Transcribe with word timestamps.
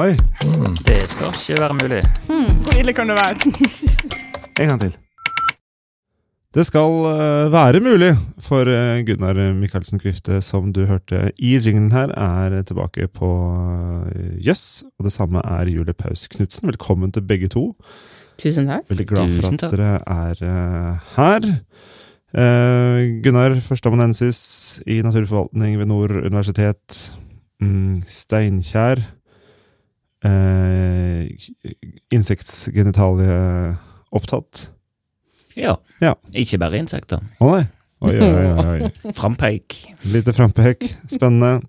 Oi, 0.00 0.14
Det 0.86 0.96
skal 1.12 1.28
ikke 1.28 1.60
være 1.60 1.74
mulig. 1.76 2.00
Hvor 2.64 2.78
ille 2.80 2.92
kan 2.96 3.10
det 3.10 3.16
være? 3.18 3.34
en 4.62 4.68
gang 4.68 4.80
til. 4.80 4.94
Det 6.54 6.64
skal 6.66 6.94
eh, 7.10 7.52
være 7.52 7.82
mulig 7.84 8.08
for 8.40 8.70
eh, 8.72 9.02
Gunnar 9.06 9.52
Michaelsen 9.52 10.00
Kvifte, 10.00 10.40
som 10.40 10.72
du 10.72 10.86
hørte 10.88 11.30
i 11.38 11.52
jinglen 11.58 11.92
her, 11.92 12.14
er 12.16 12.62
tilbake 12.62 13.08
på 13.12 13.28
Jøss. 14.40 14.46
Jøss. 14.46 14.64
og 14.98 15.04
det 15.04 15.12
samme 15.12 15.44
er 15.44 15.68
Julie 15.68 15.94
Paus 15.94 16.26
Knutsen. 16.32 16.66
Velkommen 16.72 17.12
til 17.12 17.22
begge 17.22 17.48
to. 17.52 17.76
Tusen 18.40 18.66
takk. 18.72 18.88
Veldig 18.88 19.06
glad 19.06 19.36
for 19.36 19.52
at 19.52 19.60
takk. 19.60 19.76
dere 19.76 20.00
er 20.16 20.44
eh, 20.48 21.06
her. 21.20 21.52
Eh, 22.40 23.20
Gunnar, 23.22 23.60
førsteamanuensis 23.60 24.80
i 24.86 25.02
naturforvaltning 25.04 25.78
ved 25.78 25.86
Nord 25.92 26.10
universitet. 26.24 27.12
Mm, 27.60 28.00
Steinkjer. 28.08 29.04
Uh, 30.26 31.30
Insektgenitalie 32.12 33.76
opptatt. 34.12 34.70
Ja. 35.56 35.78
Ja. 36.00 36.14
Ikke 36.36 36.58
bare 36.60 36.80
insekter. 36.80 37.22
Å 37.40 37.54
nei! 37.54 37.66
Oi, 38.00 38.14
oi, 38.16 38.28
oi. 38.32 38.44
oi. 38.64 39.12
Frampeik. 39.18 39.76
Lite 40.08 40.32
frampek. 40.32 40.86
Spennende. 41.10 41.60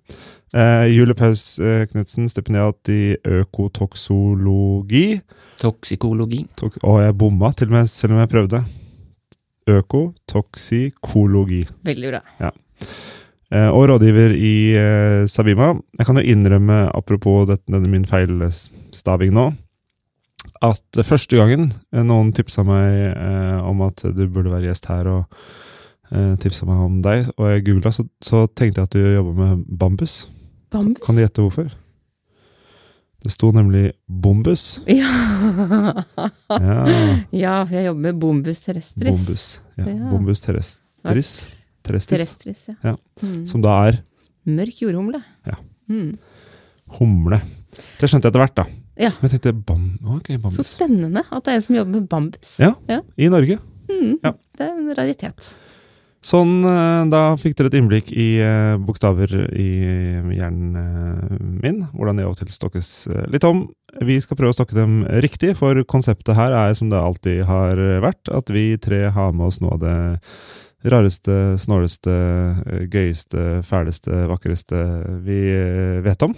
Eh, 0.52 0.86
Julie 0.92 1.14
Paus 1.16 1.58
eh, 1.60 1.86
Knutsen, 1.88 2.28
stipendiat 2.28 2.88
i 2.92 3.16
økotoksologi. 3.40 5.20
Toksikologi. 5.60 6.46
Tok, 6.60 6.76
å, 6.84 6.98
jeg 7.04 7.16
bomma 7.20 7.52
til 7.56 7.68
og 7.68 7.74
med, 7.76 7.88
selv 7.92 8.16
om 8.16 8.20
jeg 8.22 8.32
prøvde. 8.32 8.60
Økotoksikologi. 9.72 11.62
Veldig 11.88 12.08
bra. 12.14 12.20
Eh, 12.40 12.52
og 13.72 13.84
rådgiver 13.90 14.32
i 14.36 14.54
eh, 14.78 15.24
Sabima. 15.28 15.72
Jeg 15.98 16.06
kan 16.08 16.16
jo 16.16 16.24
innrømme, 16.24 16.78
apropos 16.96 17.46
dette, 17.50 17.66
denne 17.72 17.90
min 17.92 18.06
feilstaving 18.08 19.34
nå, 19.36 19.50
at 20.62 21.02
første 21.06 21.36
gangen 21.38 21.68
eh, 21.92 22.02
noen 22.06 22.32
tipsa 22.34 22.64
meg 22.66 23.12
eh, 23.12 23.58
om 23.68 23.82
at 23.86 24.02
du 24.14 24.24
burde 24.30 24.50
være 24.52 24.70
gjest 24.70 24.88
her, 24.90 25.06
og 25.10 25.44
eh, 26.14 26.32
tipsa 26.42 26.66
meg 26.68 26.80
om 26.86 26.98
deg, 27.04 27.28
og 27.36 27.50
jeg 27.50 27.64
googla, 27.68 27.92
så, 27.94 28.06
så 28.24 28.44
tenkte 28.56 28.80
jeg 28.82 28.88
at 28.90 28.96
du 28.96 29.02
jobber 29.18 29.38
med 29.42 29.64
bambus. 29.68 30.16
Bambus? 30.72 31.04
Kan 31.04 31.18
du 31.18 31.22
gjette 31.24 31.44
hvorfor? 31.44 31.70
Det 33.22 33.30
sto 33.30 33.52
nemlig 33.54 33.92
bombus. 34.10 34.80
Ja. 34.90 35.10
Ja, 36.50 36.78
ja, 37.30 37.52
for 37.64 37.74
jeg 37.76 37.84
jobber 37.86 38.02
med 38.08 38.18
bombus 38.22 38.64
terrestris. 38.64 39.10
bombus. 39.12 39.44
Ja, 39.78 39.84
Ja. 39.86 40.08
bombus 40.10 40.40
terrestris. 40.42 41.30
Terrestris. 41.82 42.18
Terrestris, 42.18 42.68
ja. 42.70 42.76
Ja. 42.92 42.96
Mm. 43.22 43.42
Som 43.48 43.64
da 43.64 43.78
er 43.88 44.00
Mørk 44.46 44.80
jordhumle. 44.82 45.22
Ja. 45.46 45.58
Mm. 45.90 46.14
humle. 46.98 47.38
Det 48.00 48.08
skjønte 48.10 48.26
jeg 48.28 48.32
etter 48.32 48.42
hvert, 48.42 48.56
da. 48.58 48.64
Ja. 49.00 49.10
Men 49.20 49.30
jeg 49.30 49.40
tenkte 49.40 49.52
bam, 49.66 49.84
ok, 50.18 50.32
Så 50.52 50.64
spennende 50.66 51.22
at 51.24 51.44
det 51.44 51.52
er 51.52 51.60
en 51.60 51.64
som 51.64 51.76
jobber 51.76 52.00
med 52.00 52.08
bambus. 52.08 52.56
Ja, 52.60 52.74
Ja. 52.88 53.00
i 53.16 53.28
Norge. 53.32 53.58
Mm. 53.88 54.18
Ja. 54.22 54.32
Det 54.56 54.66
er 54.66 54.72
en 54.76 54.94
raritet. 54.94 55.54
Sånn, 56.22 56.62
eh, 56.62 57.08
da 57.10 57.34
fikk 57.34 57.56
dere 57.58 57.66
et 57.66 57.74
innblikk 57.80 58.12
i 58.14 58.38
eh, 58.38 58.76
bokstaver 58.78 59.32
i 59.58 59.70
hjernen 60.36 60.76
eh, 60.78 61.38
min. 61.64 61.80
Hvordan 61.90 62.20
de 62.20 62.26
av 62.28 62.30
og 62.30 62.38
til 62.38 62.52
stokkes 62.54 62.90
litt 63.32 63.42
om. 63.48 63.64
Vi 64.06 64.20
skal 64.22 64.38
prøve 64.38 64.54
å 64.54 64.54
stokke 64.54 64.76
dem 64.76 65.00
riktig, 65.24 65.56
for 65.58 65.74
konseptet 65.82 66.36
her 66.38 66.54
er 66.54 66.76
som 66.78 66.92
det 66.92 67.00
alltid 67.00 67.42
har 67.48 67.80
vært, 68.04 68.30
at 68.30 68.52
vi 68.54 68.76
tre 68.78 69.08
har 69.10 69.32
med 69.34 69.48
oss 69.50 69.58
noe 69.64 69.74
av 69.74 69.82
det 69.82 69.96
rareste, 70.84 71.58
snåleste, 71.58 72.12
eh, 72.66 72.84
gøyeste, 72.90 73.62
fæleste, 73.66 74.24
vakreste 74.30 74.80
vi 75.24 75.38
eh, 75.54 76.00
vet 76.04 76.22
om. 76.26 76.34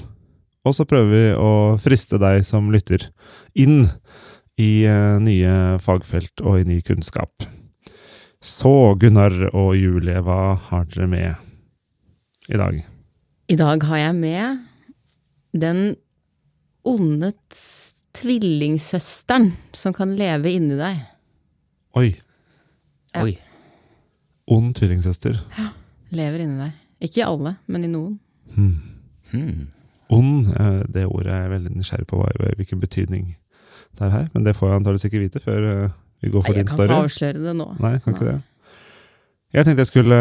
Og 0.64 0.76
så 0.76 0.86
prøver 0.88 1.10
vi 1.12 1.24
å 1.36 1.50
friste 1.80 2.18
deg 2.20 2.44
som 2.46 2.70
lytter 2.72 3.08
inn 3.54 3.84
i 4.60 4.84
eh, 4.88 5.16
nye 5.20 5.78
fagfelt 5.82 6.44
og 6.44 6.60
i 6.60 6.68
ny 6.68 6.80
kunnskap. 6.84 7.46
Så, 8.44 8.94
Gunnar 9.00 9.32
og 9.54 9.72
Julie, 9.78 10.20
hva 10.20 10.54
har 10.68 10.84
dere 10.92 11.08
med 11.08 12.50
i 12.52 12.60
dag? 12.60 12.82
I 13.48 13.56
dag 13.56 13.86
har 13.88 14.02
jeg 14.02 14.16
med 14.18 14.58
den 15.56 15.80
onde 16.84 17.32
tvillingsøsteren 18.14 19.52
som 19.72 19.96
kan 19.96 20.12
leve 20.18 20.52
inni 20.52 20.76
deg. 20.80 21.02
Oi, 21.96 22.12
Ja. 23.14 23.22
Oi. 23.22 23.36
Ond 24.50 24.74
tvillingsøster. 24.76 25.38
Ja, 25.58 25.70
Lever 26.14 26.44
inni 26.44 26.60
deg. 26.60 26.74
Ikke 27.04 27.20
i 27.22 27.26
alle, 27.26 27.56
men 27.66 27.84
i 27.86 27.90
noen. 27.90 28.18
Hmm. 28.54 28.76
Hmm. 29.32 29.66
Ond, 30.14 30.52
eh, 30.52 30.82
det 30.94 31.06
ordet 31.08 31.32
er 31.32 31.42
jeg 31.46 31.52
veldig 31.54 31.72
nysgjerrig 31.74 32.08
på 32.10 32.20
hva, 32.20 32.30
hvilken 32.58 32.80
betydning 32.82 33.34
det 33.98 34.06
er 34.06 34.12
her. 34.12 34.26
Men 34.34 34.46
det 34.46 34.56
får 34.56 34.68
jeg 34.68 34.80
antakeligvis 34.80 35.08
ikke 35.08 35.22
vite 35.22 35.42
før 35.42 35.68
eh, 35.70 35.96
vi 36.22 36.30
går 36.32 36.44
for 36.44 36.54
Nei, 36.54 36.60
jeg 36.62 36.68
kan 36.70 36.84
ikke 36.84 37.00
avsløre 37.08 37.42
det 37.44 37.56
nå. 37.58 37.68
Nei, 37.82 37.94
kan 38.04 38.16
ikke 38.16 38.30
det. 38.30 38.38
Jeg 39.54 39.66
tenkte 39.66 39.84
jeg 39.84 39.90
skulle 39.92 40.20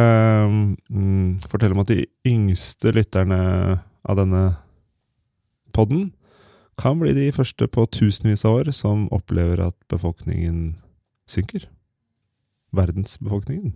mm, 0.89 1.29
fortelle 1.49 1.73
om 1.73 1.81
at 1.81 1.89
de 1.89 2.03
yngste 2.29 2.91
lytterne 2.93 3.39
av 4.03 4.19
denne 4.19 4.43
podden 5.73 6.11
kan 6.77 6.99
bli 6.99 7.13
de 7.17 7.29
første 7.33 7.67
på 7.69 7.85
tusenvis 7.93 8.45
av 8.45 8.59
år 8.59 8.71
som 8.75 9.07
opplever 9.13 9.61
at 9.65 9.77
befolkningen 9.89 10.75
synker. 11.29 11.65
Verdensbefolkningen. 12.73 13.73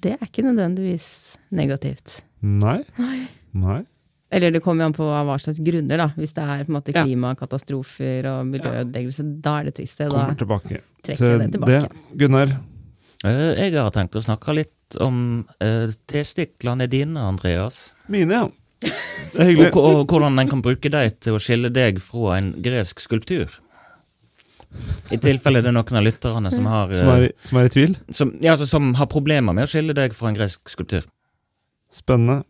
Det 0.00 0.12
er 0.16 0.26
ikke 0.26 0.44
nødvendigvis 0.46 1.36
negativt. 1.52 2.20
Nei. 2.42 2.78
Nei. 3.52 3.80
Eller 4.32 4.52
det 4.54 4.62
kommer 4.62 4.86
an 4.86 4.94
på 4.94 5.02
hva 5.04 5.34
slags 5.42 5.58
grunner, 5.66 5.98
da. 5.98 6.06
Hvis 6.16 6.32
det 6.36 6.44
er 6.44 6.64
på 6.64 6.70
en 6.70 6.76
måte 6.78 6.94
Ja. 6.94 7.02
klimakatastrofer 7.04 8.28
og 8.30 8.46
miljøødeleggelse, 8.46 9.24
da 9.42 9.58
er 9.60 9.64
det 9.64 9.74
trist. 9.80 9.98
Da 9.98 10.08
Kommer 10.08 10.38
tilbake 10.38 10.80
trekker 11.02 11.26
jeg 11.26 11.38
det 11.40 11.52
tilbake. 11.58 11.80
det. 11.88 12.18
Gunnar, 12.18 12.56
Eh, 13.22 13.54
Jeg 13.68 13.74
har 13.74 13.90
tenkt 13.90 14.14
å 14.16 14.22
snakke 14.24 14.54
litt 14.56 14.96
om 14.98 15.44
uh, 15.62 15.88
testiklene 16.08 16.86
dine, 16.88 17.18
Andreas. 17.20 17.92
mine, 18.08 18.30
ja. 18.32 18.48
Det 18.80 18.90
er 19.36 19.40
Og, 19.40 19.46
hyggelig. 19.46 19.76
og, 19.76 19.84
og 20.00 20.06
hvordan 20.08 20.38
en 20.40 20.48
kan 20.48 20.62
bruke 20.62 20.88
dem 20.90 21.10
til 21.20 21.34
å 21.34 21.38
skille 21.38 21.68
deg 21.70 22.00
fra 22.00 22.38
en 22.38 22.54
gresk 22.62 22.98
skulptur. 22.98 23.50
I 25.10 25.16
tilfelle 25.18 25.60
det 25.62 25.70
er 25.72 25.74
noen 25.74 25.96
av 25.98 26.04
lytterne 26.06 26.50
som 26.54 26.66
har, 26.70 26.92
Som 26.94 27.08
er, 27.08 27.22
eh, 27.22 27.28
i- 27.28 27.48
som 27.48 27.58
er 27.58 27.64
i 27.64 27.68
tvil. 27.74 27.96
som, 28.10 28.30
ja, 28.40 28.52
altså, 28.54 28.66
som 28.68 28.94
har 28.94 29.06
problemer 29.06 29.52
med 29.54 29.64
å 29.66 29.70
skille 29.70 29.94
deg 29.94 30.12
fra 30.14 30.28
en 30.28 30.36
gresk 30.36 30.60
skulptur. 30.70 31.02
Spennende. 31.90 32.44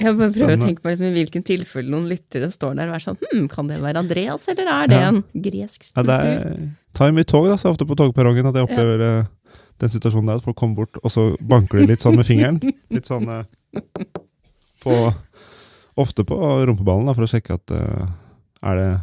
Jeg 0.00 0.16
bare 0.16 0.30
prøver 0.32 0.56
å 0.56 0.64
tenke 0.64 0.80
på 0.80 0.88
liksom, 0.88 1.10
i 1.10 1.24
hvilken 1.24 1.42
tilfelle 1.44 1.90
noen 1.90 2.06
lyttere 2.08 2.46
står 2.50 2.76
der 2.78 2.88
og 2.88 2.94
er 2.94 3.02
sånn 3.04 3.18
hm, 3.20 3.48
Kan 3.52 3.66
det 3.68 3.80
være 3.82 3.98
Andreas, 4.00 4.46
eller 4.48 4.64
er 4.72 4.86
det 4.88 4.96
Ja. 5.00 5.08
en 5.08 5.22
gresk 5.34 5.92
Ja, 5.94 6.02
det 6.02 6.14
skulptur? 6.14 6.54
er, 6.62 6.70
tar 6.94 7.10
mye 7.12 7.26
tog, 7.26 7.48
da, 7.50 7.56
så 7.56 7.68
ofte 7.74 7.84
på 7.84 7.94
togperrongen 7.98 8.46
at 8.48 8.54
jeg 8.54 8.64
opplever 8.64 8.98
ja. 9.02 9.26
den 9.78 9.88
situasjonen 9.90 10.26
der 10.26 10.36
at 10.36 10.42
folk 10.44 10.56
kommer 10.56 10.76
bort, 10.76 10.96
og 11.04 11.10
så 11.10 11.36
banker 11.46 11.80
de 11.80 11.86
litt 11.86 12.00
sånn 12.00 12.16
med 12.16 12.24
fingeren. 12.24 12.62
Litt 12.90 13.04
sånn 13.04 13.28
eh, 13.28 13.44
på 14.82 15.14
Ofte 15.98 16.22
på 16.24 16.36
rumpeballen, 16.64 17.06
da, 17.06 17.12
for 17.12 17.26
å 17.26 17.30
sjekke 17.30 17.54
at 17.58 17.70
eh, 17.74 18.06
Er 18.62 18.74
det 18.78 18.88
Er 18.88 19.00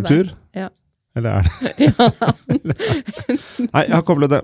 det 0.00 0.06
skulptur? 0.06 0.32
Ja. 0.54 0.68
Eller 1.18 1.40
er 1.40 1.48
det 1.48 1.88
Nei, 3.74 3.84
jeg 3.84 3.96
har 3.96 4.04
koblet 4.06 4.32
det. 4.36 4.42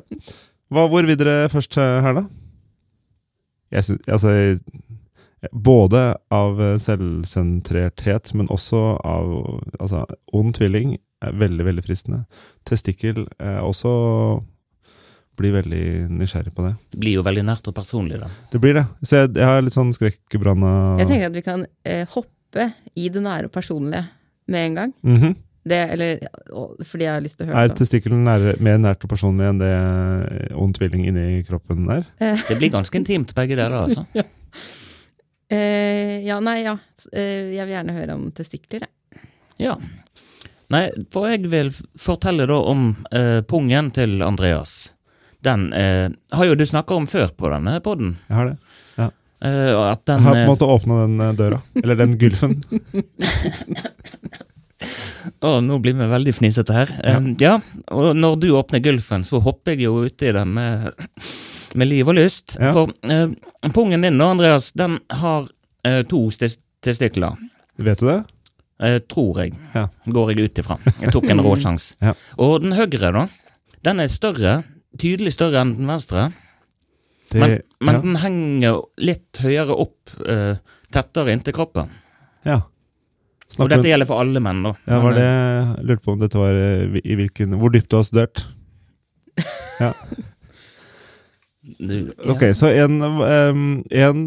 Hva, 0.75 0.89
hvor 0.91 1.07
vil 1.07 1.19
dere 1.21 1.49
først 1.53 1.79
eh, 1.79 2.01
her, 2.05 2.19
da? 2.19 2.25
Jeg 3.75 3.87
synes, 3.89 4.09
Altså 4.09 4.33
Både 5.53 6.03
av 6.33 6.61
eh, 6.63 6.79
selvsentrerthet, 6.81 8.33
men 8.35 8.49
også 8.53 8.81
av 9.05 9.35
altså, 9.79 10.07
ond 10.33 10.55
tvilling 10.57 10.97
er 11.25 11.37
veldig, 11.37 11.67
veldig 11.69 11.85
fristende. 11.85 12.23
Testikkel 12.69 13.27
er 13.39 13.61
også 13.61 13.93
blir 15.37 15.55
veldig 15.57 15.85
nysgjerrig 16.15 16.55
på 16.55 16.65
det. 16.65 16.75
Det 16.95 17.01
blir 17.03 17.19
jo 17.19 17.25
veldig 17.27 17.45
nært 17.47 17.67
og 17.71 17.75
personlig, 17.77 18.21
da. 18.23 18.29
Det 18.53 18.61
blir 18.63 18.77
det. 18.79 18.85
Så 19.03 19.25
jeg, 19.25 19.33
jeg 19.37 19.49
har 19.51 19.65
litt 19.65 19.75
sånn 19.77 19.91
skrekkbranna 19.95 20.71
Jeg 21.03 21.11
tenker 21.11 21.31
at 21.31 21.39
vi 21.39 21.45
kan 21.45 21.65
eh, 21.85 22.05
hoppe 22.15 22.71
i 22.95 23.09
det 23.11 23.23
nære 23.25 23.51
og 23.51 23.55
personlige 23.55 24.05
med 24.51 24.69
en 24.69 24.79
gang. 24.81 24.95
Mhm. 25.03 25.35
Det, 25.65 25.79
eller, 25.95 26.25
fordi 26.85 27.07
jeg 27.07 27.13
har 27.15 27.23
lyst 27.25 27.39
til 27.41 27.47
å 27.47 27.49
høre 27.49 27.63
Er 27.65 27.73
testikkelen 27.73 28.27
mer 28.61 28.81
nært 28.83 29.07
personlig 29.09 29.47
enn 29.49 29.63
det 29.63 29.71
ond 30.61 30.77
tvilling 30.77 31.07
inni 31.09 31.39
kroppen 31.47 31.87
er? 31.89 32.05
Det 32.21 32.59
blir 32.61 32.75
ganske 32.75 33.01
intimt, 33.01 33.33
begge 33.37 33.57
deler, 33.57 33.87
altså. 33.87 34.05
Eh, 35.55 36.25
ja, 36.25 36.39
nei, 36.41 36.63
ja. 36.65 36.73
Eh, 37.13 37.53
jeg 37.55 37.67
vil 37.67 37.75
gjerne 37.75 37.95
høre 37.95 38.15
om 38.17 38.31
testikler, 38.35 38.87
jeg. 38.87 39.21
Ja. 39.61 39.75
Nei, 40.73 40.87
for 41.13 41.29
jeg 41.29 41.45
vil 41.53 41.71
fortelle 42.01 42.47
da 42.49 42.57
om 42.73 42.89
eh, 43.15 43.43
pungen 43.47 43.91
til 43.95 44.25
Andreas. 44.25 44.95
Den 45.45 45.69
eh, 45.77 46.09
har 46.33 46.49
jo 46.49 46.57
du 46.57 46.65
snakka 46.67 46.97
om 46.97 47.07
før 47.11 47.29
på 47.37 47.53
denne 47.53 47.77
podden. 47.85 48.17
Jeg 48.31 48.39
har 48.39 48.51
det. 48.51 48.57
Ja. 48.97 49.11
at 49.91 50.09
Jeg 50.09 50.25
har 50.25 50.33
på 50.33 50.33
en 50.33 50.41
eh, 50.41 50.49
måte 50.49 50.71
åpna 50.75 51.03
den 51.05 51.21
eh, 51.21 51.35
døra. 51.39 51.61
Eller 51.83 52.01
den 52.01 52.17
gulfen. 52.19 52.63
Å, 55.45 55.59
nå 55.65 55.79
blir 55.83 55.97
vi 55.97 56.07
veldig 56.11 56.35
fnisete 56.37 56.75
her. 56.77 56.93
Ja. 57.01 57.17
Eh, 57.19 57.29
ja, 57.41 57.55
og 57.95 58.13
når 58.19 58.37
du 58.43 58.49
åpner 58.59 58.83
gulfen, 58.85 59.25
så 59.27 59.41
hopper 59.45 59.75
jeg 59.75 59.87
jo 59.87 60.05
uti 60.05 60.33
det 60.35 60.45
med, 60.49 60.91
med 61.79 61.91
liv 61.91 62.09
og 62.11 62.19
lyst. 62.19 62.57
Ja. 62.61 62.73
For 62.77 62.93
uh, 63.09 63.71
pungen 63.75 64.05
din 64.05 64.19
nå, 64.21 64.31
Andreas, 64.35 64.73
den 64.77 64.99
har 65.13 65.49
uh, 65.49 66.03
to 66.11 66.27
testikler. 66.85 67.39
Vet 67.77 68.03
du 68.03 68.09
det? 68.11 68.21
Uh, 68.83 68.99
tror 69.11 69.43
jeg. 69.45 69.55
Ja. 69.75 69.87
Går 70.19 70.35
jeg 70.35 70.51
ut 70.51 70.63
ifra. 70.65 70.79
Jeg 71.01 71.15
tok 71.15 71.29
en 71.33 71.43
rå 71.47 71.57
sjanse. 71.63 71.97
Ja. 72.05 72.15
Og 72.43 72.59
den 72.65 72.77
høyre, 72.77 73.13
da, 73.15 73.27
den 73.87 74.05
er 74.05 74.13
større. 74.13 74.61
Tydelig 75.01 75.35
større 75.35 75.65
enn 75.65 75.75
den 75.79 75.91
venstre. 75.91 76.29
Det, 77.33 77.41
Men, 77.41 77.57
men 77.83 78.03
den 78.05 78.21
henger 78.23 78.85
litt 79.03 79.41
høyere 79.43 79.75
opp, 79.75 80.13
tettere 80.95 81.33
inntil 81.35 81.57
kroppen. 81.57 81.91
ja. 82.47 82.61
Og 83.59 83.71
dette 83.71 83.87
gjelder 83.87 84.09
for 84.09 84.23
alle 84.23 84.43
menn, 84.43 84.63
da. 84.67 84.75
Ja, 84.89 85.01
var 85.03 85.17
det 85.17 85.25
eh, 85.25 85.73
jeg 85.79 85.89
lurte 85.89 86.05
på 86.05 86.15
om 86.15 86.21
dette 86.23 86.41
var 86.41 86.59
eh, 86.59 87.01
i 87.01 87.17
hvilken 87.19 87.57
Hvor 87.61 87.75
dypt 87.75 87.91
du 87.93 87.99
har 87.99 88.07
studert? 88.07 88.45
ja. 89.83 89.93
Ok, 92.29 92.45
så 92.55 92.69
en, 92.85 93.01
en 93.03 94.21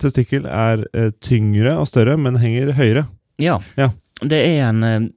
testikkel 0.00 0.46
er 0.46 0.86
eh, 0.94 1.10
tyngre 1.24 1.74
og 1.80 1.88
større, 1.90 2.16
men 2.20 2.38
henger 2.40 2.74
høyere. 2.78 3.06
Ja. 3.42 3.58
Ja. 3.80 3.90
Det 4.22 4.38
er 4.38 4.68
en 4.68 5.10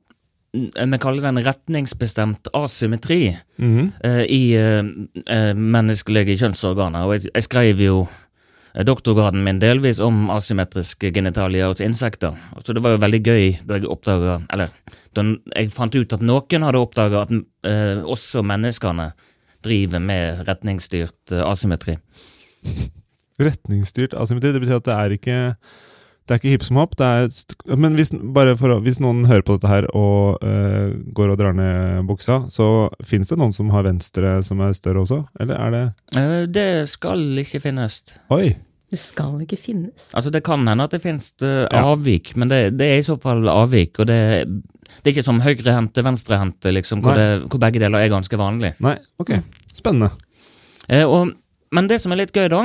Vi 0.58 0.98
kaller 0.98 1.22
det 1.22 1.30
en 1.30 1.44
retningsbestemt 1.46 2.48
asymmetri 2.58 3.38
mm 3.58 3.74
-hmm. 3.76 4.26
i 4.26 5.54
menneskelige 5.54 6.38
kjønnsorganer. 6.38 7.06
Og 7.06 7.14
jeg, 7.14 7.30
jeg 7.36 7.44
skrev 7.44 7.82
jo 7.82 8.08
doktorgraden 8.86 9.42
min 9.44 9.60
delvis 9.62 10.00
om 10.04 10.28
asymmetriske 10.34 11.10
genitalier 11.16 11.72
hos 11.72 11.82
insekter. 11.82 12.36
Så 12.62 12.76
det 12.76 12.84
var 12.86 12.94
jo 12.94 13.02
veldig 13.02 13.22
gøy 13.24 13.46
da 13.66 13.80
jeg 13.80 13.90
oppdaga 13.90 14.40
Eller 14.54 14.74
da 15.18 15.26
jeg 15.56 15.74
fant 15.74 15.96
ut 15.96 16.14
at 16.14 16.22
noen 16.22 16.68
hadde 16.68 16.84
oppdaga 16.84 17.26
at 17.26 17.34
eh, 17.34 18.04
også 18.06 18.44
menneskene 18.46 19.12
driver 19.66 20.04
med 20.04 20.46
retningsstyrt 20.48 21.34
eh, 21.34 21.44
asymmetri. 21.48 21.98
Retningsstyrt 23.48 24.16
asymmetri, 24.18 24.54
det 24.54 24.64
betyr 24.64 24.80
at 24.80 24.88
det 24.88 24.98
er 24.98 25.18
ikke 25.18 25.38
det 26.28 26.36
er 26.36 26.42
ikke 26.42 26.52
hipp 26.52 26.64
som 26.68 26.80
hopp. 26.82 26.98
Det 27.00 27.78
men 27.80 27.94
hvis, 27.96 28.10
for, 28.12 28.74
hvis 28.84 29.00
noen 29.00 29.24
hører 29.30 29.46
på 29.48 29.56
dette 29.56 29.72
her 29.72 29.88
og 29.96 30.44
eh, 30.44 30.92
går 31.16 31.32
og 31.32 31.40
drar 31.40 31.56
ned 31.56 32.04
buksa, 32.10 32.42
så 32.52 32.90
fins 33.00 33.32
det 33.32 33.40
noen 33.40 33.56
som 33.56 33.72
har 33.72 33.88
venstre 33.88 34.42
som 34.44 34.60
er 34.66 34.76
større 34.76 35.06
også? 35.06 35.22
Eller 35.40 35.56
er 35.56 35.76
det 35.76 35.86
Eh, 36.20 36.44
det 36.52 36.90
skal 36.92 37.24
ikke 37.40 37.62
finnes. 37.64 38.02
Oi! 38.34 38.56
Det 38.92 39.00
skal 39.02 39.42
ikke 39.44 39.58
finnes. 39.60 40.08
Altså 40.16 40.32
Det 40.32 40.40
kan 40.48 40.64
hende 40.68 40.84
at 40.88 40.94
det 40.96 41.02
finnes 41.04 41.34
eh, 41.44 41.66
Ja. 41.68 41.82
avvik, 41.92 42.36
men 42.40 42.48
det, 42.48 42.78
det 42.80 42.88
er 42.94 43.02
i 43.02 43.04
så 43.08 43.18
fall 43.20 43.44
avvik. 43.52 44.00
Og 44.00 44.08
det, 44.08 44.20
det 44.48 45.10
er 45.10 45.16
ikke 45.16 45.26
som 45.28 45.42
høyrehendte, 45.44 46.04
venstrehendte, 46.08 46.72
liksom, 46.72 47.02
hvor, 47.04 47.18
det, 47.20 47.48
hvor 47.52 47.60
begge 47.60 47.82
deler 47.84 48.00
er 48.06 48.14
ganske 48.14 48.40
vanlig. 48.40 48.74
Nei, 48.80 48.96
ok. 49.20 49.34
Spennende. 49.76 50.12
Eh, 50.88 51.04
og, 51.04 51.34
men 51.76 51.90
det 51.92 52.00
som 52.02 52.16
er 52.16 52.22
litt 52.22 52.32
gøy, 52.32 52.48
da, 52.54 52.62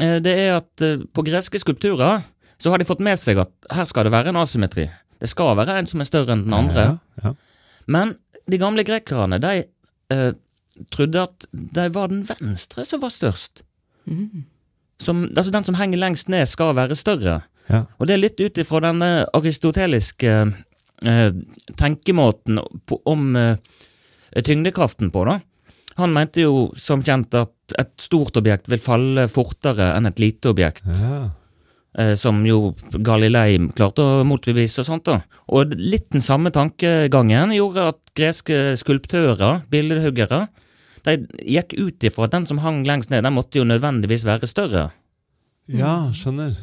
eh, 0.00 0.16
det 0.24 0.32
er 0.46 0.54
at 0.62 0.86
eh, 0.86 1.04
på 1.12 1.26
greske 1.28 1.60
skulpturer 1.60 2.24
så 2.56 2.72
har 2.72 2.80
de 2.80 2.88
fått 2.88 3.04
med 3.04 3.20
seg 3.20 3.36
at 3.42 3.52
her 3.76 3.84
skal 3.84 4.08
det 4.08 4.14
være 4.16 4.32
en 4.32 4.40
asymmetri. 4.40 4.88
Det 5.20 5.28
skal 5.28 5.52
være 5.60 5.76
en 5.76 5.86
som 5.88 6.00
er 6.00 6.08
større 6.08 6.32
enn 6.32 6.46
den 6.48 6.56
andre. 6.56 6.86
Ja, 7.20 7.22
ja. 7.28 7.34
Men 7.86 8.16
de 8.48 8.58
gamle 8.60 8.80
grekerne 8.88 9.36
de 9.44 9.52
eh, 10.12 10.32
trodde 10.92 11.20
at 11.28 11.46
det 11.52 11.90
var 11.94 12.08
den 12.08 12.24
venstre 12.28 12.84
som 12.88 13.04
var 13.04 13.12
størst. 13.12 13.60
Som, 15.02 15.26
altså 15.36 15.52
Den 15.52 15.66
som 15.66 15.76
henger 15.78 16.00
lengst 16.00 16.30
ned, 16.32 16.46
skal 16.48 16.74
være 16.76 16.96
større. 16.98 17.40
Ja. 17.68 17.84
Og 17.98 18.08
det 18.08 18.16
er 18.16 18.22
litt 18.22 18.40
ut 18.40 18.58
ifra 18.62 18.80
denne 18.84 19.10
aristoteliske 19.36 20.32
eh, 21.04 21.30
tenkemåten 21.76 22.60
på, 22.86 23.00
om 23.04 23.36
eh, 23.36 23.58
tyngdekraften 24.36 25.10
på, 25.14 25.26
da. 25.28 25.40
Han 25.96 26.12
mente 26.12 26.44
jo 26.44 26.70
som 26.76 27.02
kjent 27.04 27.34
at 27.38 27.76
et 27.80 27.92
stort 28.00 28.36
objekt 28.38 28.68
vil 28.70 28.82
falle 28.82 29.26
fortere 29.32 29.94
enn 29.96 30.08
et 30.10 30.20
lite 30.22 30.52
objekt. 30.52 30.86
Ja. 31.00 31.26
Eh, 31.96 32.12
som 32.20 32.42
jo 32.44 32.74
Galilei 32.92 33.56
klarte 33.72 34.04
å 34.04 34.24
motbevise 34.28 34.82
og 34.82 34.88
sånt. 34.90 35.08
da. 35.08 35.22
Og 35.48 35.72
litt 35.80 36.10
den 36.12 36.24
samme 36.24 36.52
tankegangen 36.52 37.54
gjorde 37.56 37.88
at 37.94 38.00
greske 38.16 38.76
skulptører, 38.76 39.62
billedhuggere, 39.72 40.46
de 41.06 41.16
gikk 41.56 41.76
ut 41.78 42.06
ifra 42.06 42.26
at 42.26 42.36
den 42.36 42.46
som 42.48 42.62
hang 42.62 42.84
lengst 42.86 43.12
ned, 43.12 43.24
den 43.26 43.36
måtte 43.36 43.60
jo 43.60 43.66
nødvendigvis 43.68 44.26
være 44.26 44.50
større. 44.50 44.88
Ja, 45.70 46.08
skjønner. 46.14 46.56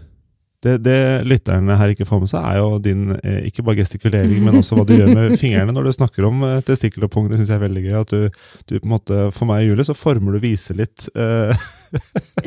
Det, 0.63 0.77
det 0.79 0.99
lytterne 1.27 1.75
her 1.75 1.91
ikke 1.91 2.05
får 2.07 2.21
med 2.23 2.29
seg, 2.31 2.45
er 2.47 2.59
jo 2.61 2.77
din 2.79 3.11
eh, 3.17 3.41
ikke 3.49 3.65
bare 3.67 3.81
gestikulering, 3.81 4.37
men 4.45 4.61
også 4.61 4.77
hva 4.77 4.85
du 4.87 4.93
gjør 4.95 5.11
med 5.11 5.35
fingrene 5.41 5.75
når 5.75 5.89
du 5.89 5.95
snakker 5.97 6.27
om 6.29 6.39
eh, 6.47 6.61
testikkel 6.63 7.03
og 7.03 7.11
pung. 7.11 7.27
Det 7.27 7.39
syns 7.39 7.51
jeg 7.51 7.59
er 7.59 7.65
veldig 7.65 7.83
gøy. 7.83 7.95
At 7.99 8.13
du, 8.13 8.45
du 8.69 8.77
på 8.77 8.87
en 8.87 8.93
måte, 8.93 9.17
For 9.35 9.49
meg 9.49 9.65
og 9.65 9.73
Julie 9.73 9.87
så 9.89 9.97
former 9.97 10.37
du 10.37 10.43
viser 10.43 10.79
litt. 10.79 11.09
Uh. 11.17 11.51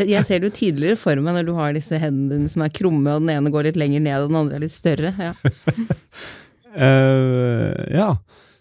Jeg 0.00 0.24
ser 0.26 0.40
det 0.40 0.48
jo 0.48 0.56
tydeligere 0.56 0.98
for 0.98 1.20
meg 1.20 1.36
når 1.36 1.46
du 1.46 1.52
har 1.58 1.76
disse 1.76 2.00
hendene 2.00 2.40
dine 2.40 2.50
som 2.50 2.64
er 2.64 2.72
krumme, 2.74 3.12
og 3.12 3.26
den 3.26 3.34
ene 3.36 3.52
går 3.52 3.68
litt 3.68 3.80
lenger 3.80 4.02
ned, 4.08 4.24
og 4.24 4.32
den 4.32 4.40
andre 4.40 4.58
er 4.58 4.64
litt 4.64 4.74
større. 4.74 5.12
Ja. 5.20 5.34
uh, 6.72 7.84
ja. 8.00 8.10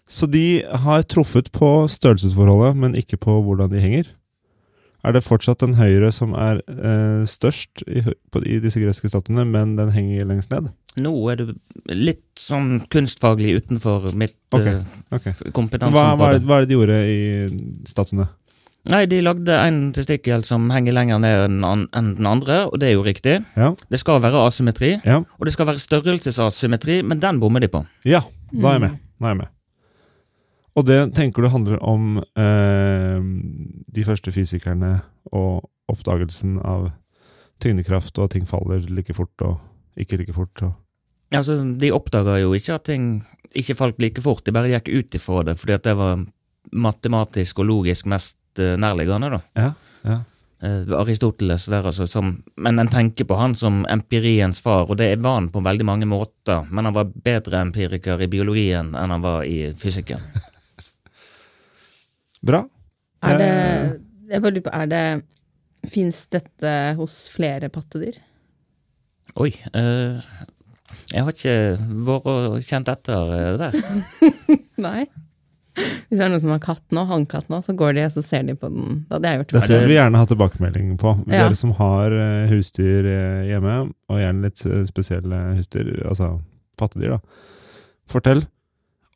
Så 0.06 0.28
de 0.30 0.62
har 0.84 1.02
truffet 1.10 1.48
på 1.54 1.68
størrelsesforholdet, 1.90 2.76
men 2.78 2.94
ikke 2.98 3.18
på 3.18 3.40
hvordan 3.42 3.72
de 3.72 3.80
henger. 3.82 4.12
Er 5.06 5.14
det 5.14 5.22
fortsatt 5.26 5.60
den 5.62 5.74
høyre 5.78 6.08
som 6.14 6.32
er 6.34 6.60
eh, 6.66 7.22
størst 7.30 7.82
i, 7.86 8.02
på, 8.34 8.40
i 8.46 8.56
disse 8.62 8.80
greske 8.82 9.10
statuene, 9.10 9.44
men 9.46 9.76
den 9.78 9.92
henger 9.94 10.26
lengst 10.30 10.50
ned? 10.54 10.70
Nå 10.98 11.12
er 11.30 11.38
du 11.42 11.52
litt 11.92 12.24
sånn 12.40 12.80
kunstfaglig 12.90 13.52
utenfor 13.60 14.08
mitt 14.18 14.34
okay, 14.56 14.80
okay. 15.14 15.34
kompetanse. 15.54 15.94
Hva, 15.94 16.14
hva, 16.18 16.32
det- 16.34 16.42
hva 16.46 16.58
er 16.58 16.64
det 16.66 16.72
de 16.72 16.78
gjorde 16.78 16.98
i 17.06 17.20
statuene? 17.86 18.28
Nei, 18.86 19.02
de 19.10 19.18
lagde 19.26 19.50
en 19.66 19.78
testikkel 19.94 20.44
som 20.46 20.68
henger 20.70 20.94
lenger 20.94 21.18
ned 21.18 21.40
enn 21.48 21.64
enn 21.66 22.12
den 22.20 22.26
andre, 22.30 22.60
og 22.70 22.78
det 22.78 22.92
er 22.92 22.94
jo 22.94 23.02
riktig. 23.06 23.40
Ja, 23.58 23.72
Det 23.90 23.98
skal 23.98 24.22
være 24.22 24.44
asymmetri, 24.46 24.92
ja. 25.02 25.18
og 25.26 25.46
det 25.46 25.54
skal 25.56 25.66
være 25.72 25.82
størrelsesasymmetri, 25.82 27.00
men 27.02 27.18
den 27.22 27.40
bommer 27.42 27.60
de 27.62 27.70
på. 27.72 27.82
Ja, 28.06 28.22
da 28.54 28.70
er 28.70 28.78
jeg 28.78 28.84
med. 28.86 28.98
Da 29.18 29.26
er 29.26 29.34
jeg 29.34 29.40
med. 29.42 29.52
Og 30.76 30.84
det 30.84 30.98
tenker 31.16 31.42
du 31.42 31.48
handler 31.48 31.80
om 31.80 32.18
eh, 32.20 33.20
de 33.96 34.04
første 34.04 34.32
fysikerne 34.34 34.98
og 35.32 35.64
oppdagelsen 35.88 36.58
av 36.60 36.90
tyngdekraft, 37.62 38.18
og 38.18 38.28
at 38.28 38.36
ting 38.36 38.44
faller 38.48 38.84
like 38.92 39.14
fort 39.16 39.46
og 39.46 39.56
ikke 39.96 40.20
like 40.20 40.36
fort. 40.36 40.62
Og... 40.66 40.74
Altså, 41.32 41.62
De 41.80 41.92
oppdaga 41.96 42.36
jo 42.42 42.52
ikke 42.56 42.76
at 42.76 42.88
ting 42.90 43.10
ikke 43.56 43.76
falt 43.78 44.00
like 44.02 44.20
fort, 44.20 44.44
de 44.44 44.52
bare 44.52 44.72
gikk 44.74 44.90
ut 44.92 45.16
ifra 45.16 45.44
det 45.46 45.56
fordi 45.60 45.76
at 45.78 45.86
det 45.86 45.94
var 45.96 46.24
matematisk 46.76 47.62
og 47.62 47.70
logisk 47.70 48.08
mest 48.10 48.60
eh, 48.60 48.76
nærliggende, 48.76 49.30
da. 49.32 49.44
Ja, 49.56 49.70
ja. 50.04 50.18
Eh, 50.64 50.92
Aristoteles 50.98 51.66
der, 51.68 51.84
altså, 51.84 52.06
som 52.08 52.42
Men 52.56 52.78
en 52.78 52.88
tenker 52.88 53.24
på 53.28 53.36
han 53.36 53.54
som 53.54 53.84
empiriens 53.92 54.60
far, 54.60 54.90
og 54.90 54.96
det 54.96 55.14
var 55.22 55.38
han 55.40 55.48
på 55.52 55.60
veldig 55.64 55.84
mange 55.84 56.08
måter, 56.08 56.66
men 56.70 56.84
han 56.84 56.96
var 56.96 57.12
bedre 57.12 57.60
empiriker 57.60 58.20
i 58.20 58.28
biologien 58.28 58.94
enn 58.96 59.16
han 59.16 59.24
var 59.24 59.44
i 59.44 59.72
fysikken. 59.72 60.20
Bra. 62.46 62.62
Er 63.26 63.38
det, 63.40 63.50
Eh. 63.50 63.92
jeg 64.32 64.42
bare 64.44 64.54
lurer 64.56 64.66
på, 64.68 64.74
er 64.76 64.86
det 64.92 65.04
Fins 65.86 66.24
dette 66.34 66.70
hos 66.98 67.12
flere 67.30 67.68
pattedyr? 67.70 68.16
Oi. 69.38 69.52
eh, 69.74 70.18
jeg 71.12 71.22
har 71.22 71.30
ikke 71.32 71.54
vært 72.06 72.26
og 72.32 72.56
kjent 72.66 72.88
etter 72.90 73.30
det 73.30 73.58
der. 73.60 73.76
Nei. 74.86 75.04
Hvis 75.76 76.16
det 76.18 76.24
er 76.24 76.30
noen 76.32 76.40
som 76.40 76.50
har 76.54 76.62
katt 76.64 76.94
nå, 76.96 77.02
hannkatt 77.06 77.50
nå, 77.52 77.58
så 77.62 77.74
går 77.76 77.94
de 77.98 78.04
og 78.06 78.14
så 78.14 78.22
ser 78.24 78.46
de 78.48 78.54
på 78.58 78.70
den. 78.72 79.02
Det 79.06 79.14
hadde 79.18 79.28
jeg 79.32 79.40
gjort. 79.42 79.54
Dette 79.58 79.78
vil 79.82 79.90
vi 79.92 79.98
gjerne 79.98 80.22
ha 80.22 80.28
tilbakemelding 80.30 80.94
på. 81.02 81.12
Ja. 81.28 81.42
Dere 81.44 81.58
som 81.58 81.74
har 81.78 82.14
eh, 82.16 82.46
husdyr 82.50 83.06
eh, 83.12 83.42
hjemme, 83.52 83.74
og 84.08 84.22
gjerne 84.22 84.46
litt 84.48 84.62
eh, 84.66 84.82
spesielle 84.88 85.42
husdyr, 85.58 85.92
altså 86.08 86.32
pattedyr, 86.80 87.18
da. 87.18 87.44
Fortell 88.10 88.42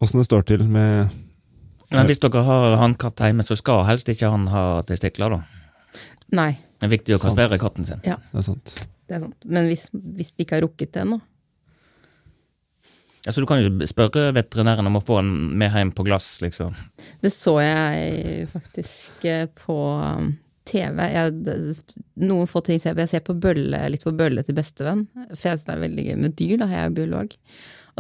åssen 0.05 0.21
det 0.21 0.27
står 0.29 0.47
til 0.53 0.67
med 0.69 1.11
Men 1.91 2.07
hvis 2.07 2.23
dere 2.23 2.45
har 2.47 2.77
hannkatt 2.79 3.23
hjemme, 3.25 3.45
så 3.47 3.57
skal 3.59 3.83
helst 3.89 4.11
ikke 4.13 4.31
han 4.31 4.47
ha 4.53 4.65
testikler, 4.87 5.35
da. 5.35 6.01
Nei, 6.37 6.53
Det 6.79 6.87
er 6.87 6.93
viktig 6.93 7.17
å 7.17 7.23
kastrere 7.23 7.59
katten 7.59 7.87
sin. 7.87 8.03
Det 8.05 8.15
er 8.15 8.47
sant. 8.47 8.77
det 9.11 9.17
er 9.17 9.25
sant. 9.25 9.49
Men 9.51 9.67
hvis, 9.67 9.89
hvis 9.91 10.31
de 10.37 10.47
ikke 10.47 10.59
har 10.59 10.65
rukket 10.69 10.95
det 10.95 11.05
ennå 11.07 11.19
Altså, 13.29 13.43
du 13.43 13.47
kan 13.51 13.61
jo 13.61 13.85
spørre 13.85 14.31
veterinæren 14.33 14.89
om 14.89 14.95
å 14.97 15.03
få 15.05 15.19
han 15.19 15.29
med 15.61 15.75
hjem 15.75 15.91
på 15.93 16.07
glass, 16.07 16.39
liksom. 16.41 16.73
Det 17.21 17.29
så 17.35 17.59
jeg 17.61 18.47
faktisk 18.49 19.27
eh, 19.29 19.43
på 19.53 19.77
um, 20.01 20.31
TV. 20.65 21.03
Jeg, 21.13 21.75
noen 22.25 22.49
få 22.49 22.63
ting 22.65 22.81
ser 22.81 22.95
jeg 22.95 22.97
på. 22.97 23.05
Jeg 23.05 23.13
ser 23.13 23.27
på 23.27 23.37
bølle, 23.43 23.83
litt 23.93 24.07
på 24.07 24.15
Bølle 24.17 24.45
til 24.47 24.57
bestevenn. 24.57 25.05
For 25.35 25.51
jeg 25.51 25.59
syns 25.59 25.67
det 25.69 25.75
er 25.75 25.85
veldig 25.85 26.07
gøy 26.07 26.17
med 26.23 26.39
dyr, 26.39 26.57
da. 26.63 26.71
Jeg 26.73 26.87
er 26.87 26.97
biolog. 26.97 27.37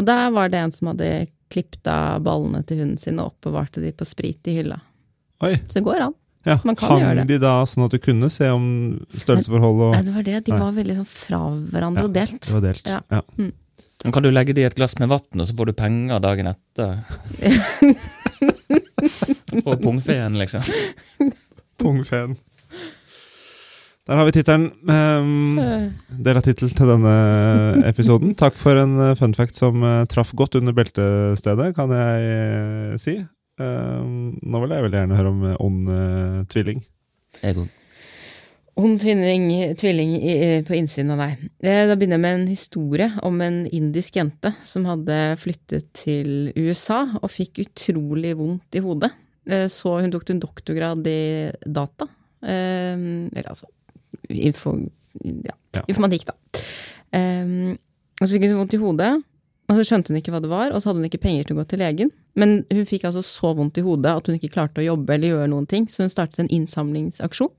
Og 0.01 0.09
der 0.09 0.33
var 0.39 0.55
det 0.55 0.63
en 0.65 0.75
som 0.79 0.93
hadde 0.95 1.11
klippet 1.51 1.87
av 1.91 2.23
ballene 2.27 2.63
til 2.67 2.83
hunden 2.83 2.99
sin 3.01 3.21
og 3.23 3.33
oppbevarte 3.35 3.83
de 3.83 3.93
på 3.97 4.07
sprit 4.09 4.51
i 4.51 4.57
hylla. 4.61 4.81
Oi. 5.45 5.55
Så 5.69 5.79
det 5.81 5.85
går 5.87 6.07
an. 6.09 6.17
Ja, 6.49 6.55
Man 6.65 6.77
kan 6.79 6.97
gjøre 7.03 7.19
Hang 7.21 7.29
de 7.29 7.37
da 7.43 7.53
sånn 7.69 7.85
at 7.85 7.93
du 7.93 7.99
kunne 8.01 8.31
se 8.33 8.49
om 8.49 8.65
størrelsesforhold 9.13 9.83
og 9.91 9.91
Nei, 9.93 10.05
det 10.07 10.15
var 10.15 10.25
det. 10.25 10.39
De 10.47 10.55
var 10.57 10.71
veldig 10.73 10.97
sånn 11.03 11.11
fra 11.11 11.41
hverandre 11.53 12.07
Ja, 12.07 12.09
og 12.09 12.15
delt. 12.17 12.41
Det 12.47 12.55
var 12.55 12.65
delt. 12.65 12.87
Ja. 12.89 13.01
Ja. 13.13 13.21
Men 14.01 14.15
Kan 14.17 14.25
du 14.25 14.31
legge 14.33 14.55
det 14.57 14.63
i 14.65 14.69
et 14.71 14.77
glass 14.79 14.97
med 14.99 15.11
vann, 15.13 15.41
og 15.43 15.49
så 15.51 15.57
får 15.59 15.69
du 15.69 15.75
penger 15.77 16.23
dagen 16.25 16.49
etter? 16.49 17.03
Fra 19.61 19.77
pungfeen, 19.77 20.39
liksom. 20.41 20.65
Pungfen. 21.81 22.37
Der 24.11 24.19
har 24.19 24.27
vi 24.27 24.33
tittelen. 24.35 24.73
Um, 24.91 25.59
del 26.19 26.39
av 26.41 26.43
tittelen 26.43 26.73
til 26.75 26.89
denne 26.91 27.13
episoden. 27.87 28.33
Takk 28.35 28.57
for 28.59 28.75
en 28.81 28.97
eh, 28.99 29.13
fun 29.15 29.37
fact 29.39 29.55
som 29.55 29.85
uh, 29.87 30.03
traff 30.11 30.33
godt 30.35 30.59
under 30.59 30.75
beltestedet, 30.75 31.69
kan 31.77 31.95
jeg 31.95 32.25
uh, 32.27 32.97
si. 32.99 33.15
Um, 33.63 34.33
nå 34.43 34.65
vil 34.65 34.75
jeg 34.75 34.87
veldig 34.89 34.99
gjerne 34.99 35.21
høre 35.21 35.31
om 35.31 35.47
ond 35.63 35.95
uh, 35.95 36.43
tvilling. 36.51 36.83
Òg. 37.53 37.63
Ond 38.83 38.99
tvilling, 38.99 39.49
tvilling 39.79 40.19
i, 40.19 40.37
på 40.67 40.75
innsiden 40.81 41.15
av 41.15 41.23
deg. 41.29 41.49
Eh, 41.63 41.87
Da 41.87 41.95
begynner 41.95 42.19
jeg 42.19 42.27
med 42.27 42.39
en 42.41 42.47
historie 42.51 43.11
om 43.27 43.39
en 43.47 43.63
indisk 43.71 44.19
jente 44.19 44.57
som 44.67 44.91
hadde 44.91 45.23
flyttet 45.39 45.91
til 46.03 46.49
USA 46.59 47.05
og 47.21 47.31
fikk 47.31 47.63
utrolig 47.63 48.35
vondt 48.39 48.75
i 48.75 48.83
hodet. 48.83 49.15
Eh, 49.47 49.69
Så 49.71 50.01
hun 50.01 50.11
tok 50.11 50.31
en 50.35 50.43
doktorgrad 50.43 51.07
i 51.07 51.51
data. 51.63 52.11
Eh, 52.43 52.97
Eller 53.37 53.55
altså 53.55 53.71
info, 54.31 54.77
ja, 55.25 55.55
Ja. 55.75 55.83
informatikk, 55.89 56.25
da. 56.27 56.35
Um, 57.13 57.79
Og 58.21 58.29
så 58.29 58.35
fikk 58.37 58.43
hun 58.45 58.51
så 58.53 58.59
vondt 58.61 58.75
i 58.77 58.81
hodet, 58.83 59.11
og 59.71 59.77
så 59.79 59.85
skjønte 59.87 60.11
hun 60.13 60.19
ikke 60.21 60.33
hva 60.35 60.41
det 60.43 60.51
var, 60.51 60.73
og 60.75 60.83
så 60.83 60.91
hadde 60.91 61.01
hun 61.01 61.09
ikke 61.09 61.23
penger 61.23 61.45
til 61.47 61.57
å 61.57 61.61
gå 61.63 61.69
til 61.71 61.79
legen. 61.81 62.11
Men 62.37 62.65
hun 62.71 62.85
fikk 62.85 63.05
altså 63.09 63.23
så 63.25 63.55
vondt 63.57 63.79
i 63.81 63.85
hodet 63.87 64.13
at 64.13 64.27
hun 64.29 64.37
ikke 64.37 64.51
klarte 64.53 64.83
å 64.83 64.85
jobbe 64.85 65.15
eller 65.15 65.33
gjøre 65.33 65.49
noen 65.49 65.67
ting, 65.67 65.87
så 65.89 66.03
hun 66.05 66.11
startet 66.13 66.39
en 66.43 66.51
innsamlingsaksjon 66.53 67.51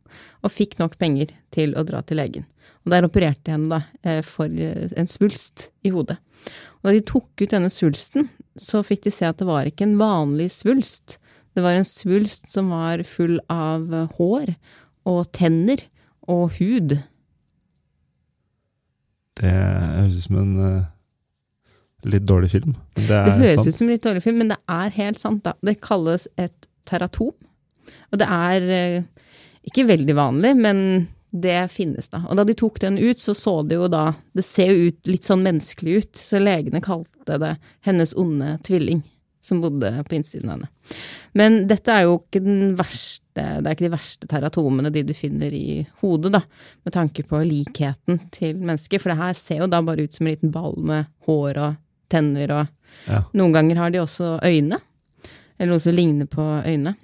og 0.44 0.52
fikk 0.54 0.78
nok 0.80 0.98
penger 1.02 1.32
til 1.52 1.74
å 1.74 1.84
dra 1.88 2.02
til 2.06 2.18
legen. 2.22 2.46
Og 2.86 2.92
der 2.94 3.08
opererte 3.08 3.44
de 3.48 3.56
henne 3.56 3.70
da 3.74 3.82
eh, 4.04 4.22
for 4.22 4.46
eh, 4.54 4.88
en 4.98 5.08
svulst 5.10 5.70
i 5.84 5.90
hodet. 5.90 6.18
Og 6.82 6.90
da 6.90 6.94
de 6.96 7.02
tok 7.10 7.42
ut 7.42 7.50
denne 7.52 7.70
svulsten, 7.74 8.30
så 8.58 8.84
fikk 8.86 9.04
de 9.08 9.12
se 9.16 9.26
at 9.26 9.38
det 9.42 9.48
var 9.50 9.66
ikke 9.66 9.88
en 9.88 9.98
vanlig 9.98 10.50
svulst. 10.54 11.18
Det 11.56 11.64
var 11.66 11.74
en 11.78 11.88
svulst 11.88 12.50
som 12.52 12.70
var 12.70 13.02
full 13.08 13.40
av 13.50 13.88
hår 14.18 14.54
og 15.10 15.32
tenner 15.34 15.82
og 16.32 16.56
hud. 16.58 16.98
Det 19.42 19.52
høres 19.52 20.18
ut 20.18 20.26
som 20.28 20.42
en 20.42 20.52
uh, 20.60 20.90
litt 22.12 22.26
dårlig 22.30 22.52
film. 22.54 22.76
Det 22.98 23.08
Det 23.08 23.38
høres 23.38 23.56
sant. 23.62 23.70
ut 23.72 23.80
som 23.80 23.88
en 23.88 23.94
litt 23.96 24.06
dårlig 24.06 24.26
film, 24.26 24.42
men 24.44 24.54
det 24.54 24.60
er 24.70 24.94
helt 24.98 25.22
sant, 25.22 25.44
da. 25.46 25.56
Det 25.66 25.80
kalles 25.84 26.28
et 26.42 26.70
teratom. 26.90 27.34
Og 28.12 28.22
det 28.22 28.28
er 28.28 28.70
uh, 29.02 29.26
ikke 29.68 29.88
veldig 29.90 30.16
vanlig, 30.18 30.54
men 30.58 30.86
det 31.32 31.72
finnes, 31.72 32.10
da. 32.12 32.26
Og 32.28 32.36
da 32.36 32.44
de 32.44 32.56
tok 32.60 32.82
den 32.84 32.98
ut, 33.00 33.20
så 33.22 33.34
så 33.38 33.54
det 33.64 33.78
jo 33.80 33.86
da 33.88 34.10
Det 34.36 34.44
ser 34.44 34.74
jo 34.74 34.90
ut 34.92 35.08
litt 35.08 35.24
sånn 35.28 35.46
menneskelig 35.46 35.94
ut, 36.02 36.20
så 36.20 36.42
legene 36.44 36.82
kalte 36.84 37.38
det 37.40 37.54
hennes 37.88 38.12
onde 38.20 38.58
tvilling, 38.68 39.00
som 39.42 39.62
bodde 39.64 39.90
på 40.08 40.16
innsiden 40.18 40.50
av 40.50 40.60
henne. 40.60 40.70
Men 41.38 41.62
dette 41.70 41.94
er 41.94 42.06
jo 42.06 42.18
ikke 42.20 42.42
den 42.44 42.76
verste 42.80 43.20
Det 43.34 43.64
er 43.64 43.76
ikke 43.78 43.86
de 43.88 43.94
verste 43.94 44.28
teratomene, 44.28 44.90
de 44.92 45.04
du 45.08 45.14
finner 45.16 45.54
i 45.56 45.86
hodet, 46.02 46.34
da, 46.34 46.42
med 46.84 46.94
tanke 46.94 47.24
på 47.24 47.40
likheten 47.48 48.20
til 48.36 48.58
mennesker, 48.60 49.00
for 49.00 49.14
det 49.14 49.22
her 49.22 49.38
ser 49.40 49.62
jo 49.64 49.68
da 49.72 49.80
bare 49.88 50.04
ut 50.04 50.14
som 50.14 50.28
en 50.28 50.34
liten 50.34 50.52
ball 50.52 50.76
med 50.84 51.08
hår 51.28 51.58
og 51.64 51.78
tenner 52.12 52.52
og 52.60 52.68
Ja. 53.08 53.22
noen 53.34 53.54
ganger 53.56 53.78
har 53.80 53.90
de 53.94 54.02
også 54.02 54.34
øyne, 54.44 54.82
eller 55.58 55.72
noe 55.72 55.80
som 55.80 55.96
ligner 55.96 56.28
på 56.28 56.44
øyne. 56.68 56.96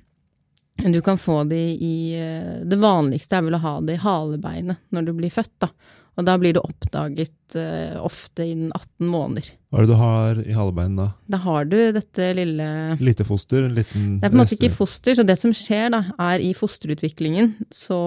Men 0.84 0.92
du 0.92 1.00
kan 1.02 1.18
få 1.18 1.48
de 1.48 1.62
i 1.80 2.14
eh, 2.20 2.60
Det 2.68 2.78
vanligste 2.78 3.38
er 3.38 3.42
vel 3.48 3.56
å 3.56 3.64
ha 3.64 3.80
det 3.82 3.96
i 3.96 4.04
halebeinet 4.04 4.78
når 4.92 5.06
du 5.08 5.14
blir 5.14 5.32
født, 5.32 5.54
da. 5.64 5.70
Og 6.18 6.26
da 6.26 6.34
blir 6.42 6.56
det 6.58 6.64
oppdaget 6.66 7.58
uh, 7.60 8.00
ofte 8.02 8.48
innen 8.48 8.72
18 8.74 9.10
måneder. 9.12 9.52
Hva 9.70 9.84
er 9.84 9.86
det 9.86 9.92
du 9.92 10.00
har 10.00 10.42
i 10.42 10.56
halebeinen 10.56 10.98
da? 10.98 11.08
Da 11.30 11.42
har 11.44 11.68
du 11.70 11.78
dette 11.94 12.32
lille 12.38 12.70
Lite 13.04 13.28
foster? 13.28 13.68
En 13.68 13.78
liten 13.78 14.18
Det 14.18 14.26
er 14.26 14.34
på 14.34 14.38
en 14.40 14.42
måte 14.42 14.58
ikke 14.58 14.74
foster, 14.74 15.18
så 15.18 15.28
det 15.28 15.38
som 15.42 15.54
skjer 15.56 15.94
da, 15.94 16.02
er 16.30 16.42
i 16.42 16.54
fosterutviklingen, 16.58 17.54
så 17.74 18.00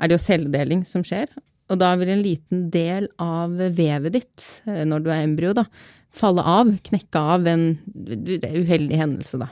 er 0.00 0.08
det 0.08 0.16
jo 0.16 0.24
celledeling 0.24 0.86
som 0.88 1.04
skjer. 1.04 1.28
Og 1.70 1.78
da 1.78 1.92
vil 2.00 2.10
en 2.10 2.24
liten 2.24 2.66
del 2.72 3.06
av 3.22 3.52
vevet 3.54 4.16
ditt, 4.16 4.46
eh, 4.66 4.82
når 4.88 5.04
du 5.04 5.10
er 5.12 5.22
embryo, 5.22 5.52
da, 5.54 5.66
falle 6.10 6.42
av, 6.42 6.72
knekke 6.88 7.20
av 7.34 7.44
ved 7.44 7.52
en 7.52 7.66
en 8.10 8.64
uheldig 8.64 8.98
hendelse, 8.98 9.38
da. 9.44 9.50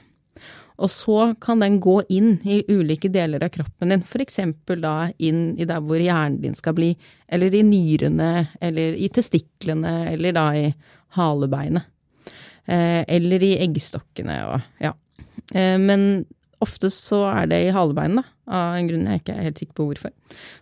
Og 0.79 0.91
så 0.93 1.35
kan 1.43 1.59
den 1.63 1.81
gå 1.83 1.97
inn 2.15 2.37
i 2.47 2.61
ulike 2.71 3.11
deler 3.11 3.43
av 3.43 3.51
kroppen 3.55 3.91
din, 3.91 4.05
for 4.07 4.23
eksempel 4.23 4.83
da 4.85 5.11
inn 5.19 5.57
i 5.59 5.67
der 5.67 5.83
hvor 5.83 5.99
hjernen 5.99 6.39
din 6.45 6.55
skal 6.59 6.77
bli, 6.79 6.93
eller 7.27 7.55
i 7.55 7.65
nyrene, 7.67 8.47
eller 8.63 8.95
i 8.95 9.11
testiklene, 9.11 10.13
eller 10.13 10.37
da 10.37 10.47
i 10.55 10.67
halebeinet. 11.19 11.89
Eh, 12.69 13.03
eller 13.09 13.43
i 13.43 13.55
eggstokkene 13.65 14.43
og 14.51 14.83
ja. 14.85 14.93
Eh, 15.57 15.79
men 15.81 16.27
ofte 16.61 16.91
så 16.93 17.23
er 17.31 17.49
det 17.49 17.63
i 17.65 17.73
halebeinet, 17.73 18.21
da, 18.21 18.35
av 18.59 18.77
en 18.77 18.91
grunn 18.91 19.09
jeg 19.09 19.23
ikke 19.23 19.35
er 19.35 19.47
helt 19.47 19.63
sikker 19.63 19.79
på 19.79 19.87
hvorfor. 19.89 20.13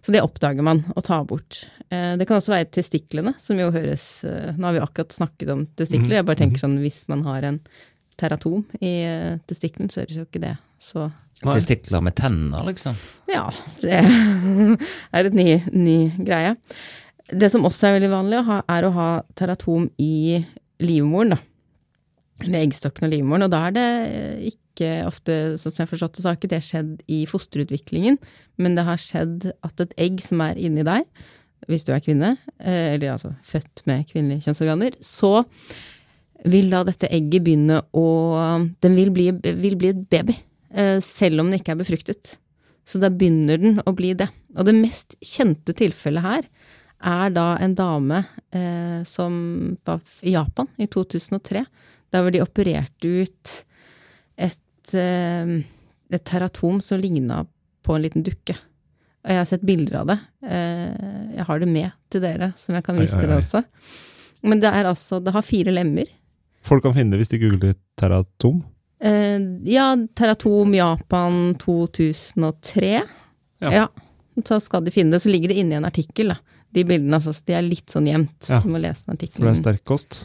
Så 0.05 0.15
det 0.15 0.23
oppdager 0.25 0.65
man 0.65 0.85
å 0.95 1.03
ta 1.05 1.19
bort. 1.29 1.65
Eh, 1.91 2.15
det 2.17 2.29
kan 2.29 2.39
også 2.39 2.55
være 2.55 2.71
testiklene, 2.79 3.35
som 3.43 3.59
jo 3.61 3.69
høres 3.75 4.07
Nå 4.25 4.65
har 4.65 4.79
vi 4.79 4.85
akkurat 4.85 5.19
snakket 5.19 5.53
om 5.53 5.67
testikler, 5.77 6.21
jeg 6.21 6.29
bare 6.31 6.41
tenker 6.41 6.63
sånn 6.63 6.81
hvis 6.81 7.03
man 7.13 7.27
har 7.27 7.51
en 7.51 7.61
teratom 8.21 8.65
i 8.81 8.93
testiklen, 9.47 9.91
testikkelen, 9.91 9.93
så 9.93 10.05
det 10.07 10.21
jo 10.21 10.27
ikke 10.29 10.45
det 10.45 10.57
så 10.83 11.09
Testikler 11.45 12.01
med 12.01 12.15
tenner, 12.17 12.63
liksom. 12.65 12.95
ja, 13.29 13.45
det 13.83 13.99
er 15.17 15.27
et 15.29 15.35
ny, 15.37 15.51
ny 15.77 15.97
greie. 16.25 16.55
Det 17.29 17.51
som 17.53 17.67
også 17.69 17.91
er 17.91 17.99
veldig 17.99 18.09
vanlig, 18.09 18.39
å 18.41 18.47
ha, 18.47 18.57
er 18.73 18.87
å 18.87 18.93
ha 18.95 19.09
teratom 19.37 19.91
i 20.01 20.39
livmoren, 20.81 21.35
da. 21.35 21.39
Eller 22.45 22.65
eggstokken 22.65 23.09
og 23.09 23.13
livmoren. 23.13 23.47
Og 23.47 23.53
da 23.53 23.63
er 23.69 23.77
det 23.77 23.87
ikke 24.55 24.91
ofte, 25.09 25.37
sånn 25.61 25.75
som 25.75 25.83
jeg 25.83 25.85
har 25.85 25.93
forstått 25.93 26.17
det, 26.17 26.25
så 26.25 26.31
har 26.31 26.39
ikke 26.39 26.53
det 26.55 26.63
skjedd 26.65 26.95
i 27.13 27.21
fosterutviklingen, 27.29 28.17
men 28.61 28.79
det 28.79 28.87
har 28.89 29.01
skjedd 29.01 29.51
at 29.67 29.85
et 29.85 29.93
egg 30.07 30.25
som 30.25 30.41
er 30.45 30.57
inni 30.57 30.87
deg, 30.89 31.05
hvis 31.69 31.85
du 31.85 31.93
er 31.93 32.01
kvinne, 32.05 32.37
eh, 32.61 32.95
eller 32.95 33.13
altså 33.17 33.35
født 33.45 33.85
med 33.89 34.09
kvinnelige 34.09 34.47
kjønnsorganer, 34.47 34.97
så 35.05 35.43
vil 36.47 36.71
da 36.73 36.83
dette 36.87 37.11
egget 37.13 37.45
begynne 37.47 37.81
å 37.97 38.07
Den 38.83 38.97
vil 38.99 39.13
bli, 39.15 39.31
vil 39.35 39.77
bli 39.79 39.93
et 39.93 40.03
baby, 40.11 40.37
eh, 40.71 40.99
selv 41.05 41.43
om 41.43 41.51
den 41.51 41.61
ikke 41.61 41.75
er 41.75 41.83
befruktet. 41.83 42.37
Så 42.87 43.01
da 43.03 43.11
begynner 43.11 43.59
den 43.59 43.81
å 43.83 43.95
bli 43.97 44.13
det. 44.15 44.29
Og 44.57 44.69
det 44.69 44.77
mest 44.77 45.17
kjente 45.25 45.75
tilfellet 45.77 46.23
her 46.23 46.47
er 47.07 47.33
da 47.35 47.49
en 47.61 47.75
dame 47.77 48.23
eh, 48.55 49.03
som 49.05 49.77
var 49.85 50.01
i 50.23 50.37
Japan 50.37 50.71
i 50.79 50.87
2003. 50.87 51.65
Der 52.15 52.23
hvor 52.23 52.33
de 52.33 52.45
opererte 52.45 53.11
ut 53.27 53.53
et, 54.39 54.95
eh, 54.95 55.53
et 56.15 56.25
teratom 56.25 56.81
som 56.81 57.03
ligna 57.03 57.43
på 57.87 57.97
en 57.97 58.07
liten 58.07 58.25
dukke. 58.27 58.57
Og 59.27 59.33
jeg 59.35 59.43
har 59.43 59.49
sett 59.51 59.67
bilder 59.67 60.01
av 60.01 60.13
det. 60.13 60.19
Eh, 60.47 61.33
jeg 61.41 61.49
har 61.49 61.63
det 61.63 61.69
med 61.71 61.91
til 62.15 62.23
dere, 62.23 62.53
som 62.57 62.79
jeg 62.79 62.87
kan 62.87 62.99
vise 62.99 63.19
til 63.19 63.27
dere 63.27 63.41
også. 63.43 63.65
Men 64.47 64.63
det 64.63 64.71
er 64.71 64.87
altså 64.87 65.19
Det 65.19 65.35
har 65.35 65.43
fire 65.43 65.75
lemmer. 65.75 66.07
Folk 66.67 66.83
kan 66.87 66.97
finne 66.97 67.15
det 67.15 67.23
hvis 67.23 67.31
de 67.33 67.41
googler 67.43 67.77
teratom. 68.01 68.61
Eh, 69.03 69.39
ja, 69.71 69.93
Teratom 70.19 70.75
Japan 70.75 71.55
2003. 71.63 72.91
Ja. 73.63 73.73
Ja. 73.73 73.87
Så 74.45 74.59
skal 74.61 74.85
de 74.85 74.93
finne 74.93 75.17
det. 75.17 75.23
Så 75.25 75.33
ligger 75.33 75.53
det 75.53 75.61
inne 75.63 75.77
i 75.77 75.81
en 75.81 75.89
artikkel, 75.89 76.35
da. 76.35 76.41
De 76.75 76.85
bildene, 76.85 77.17
altså. 77.17 77.33
De 77.47 77.57
er 77.57 77.65
litt 77.65 77.93
sånn 77.93 78.09
gjemt. 78.11 78.51
Ja. 78.51 78.61
Du 78.65 78.69
må 78.73 78.83
lese 78.83 79.07
den 79.07 79.17
For 79.17 79.23
det 79.23 79.31
er 79.31 79.31
artikkelen. 79.31 79.59
sterk 79.63 79.85
kost? 79.89 80.21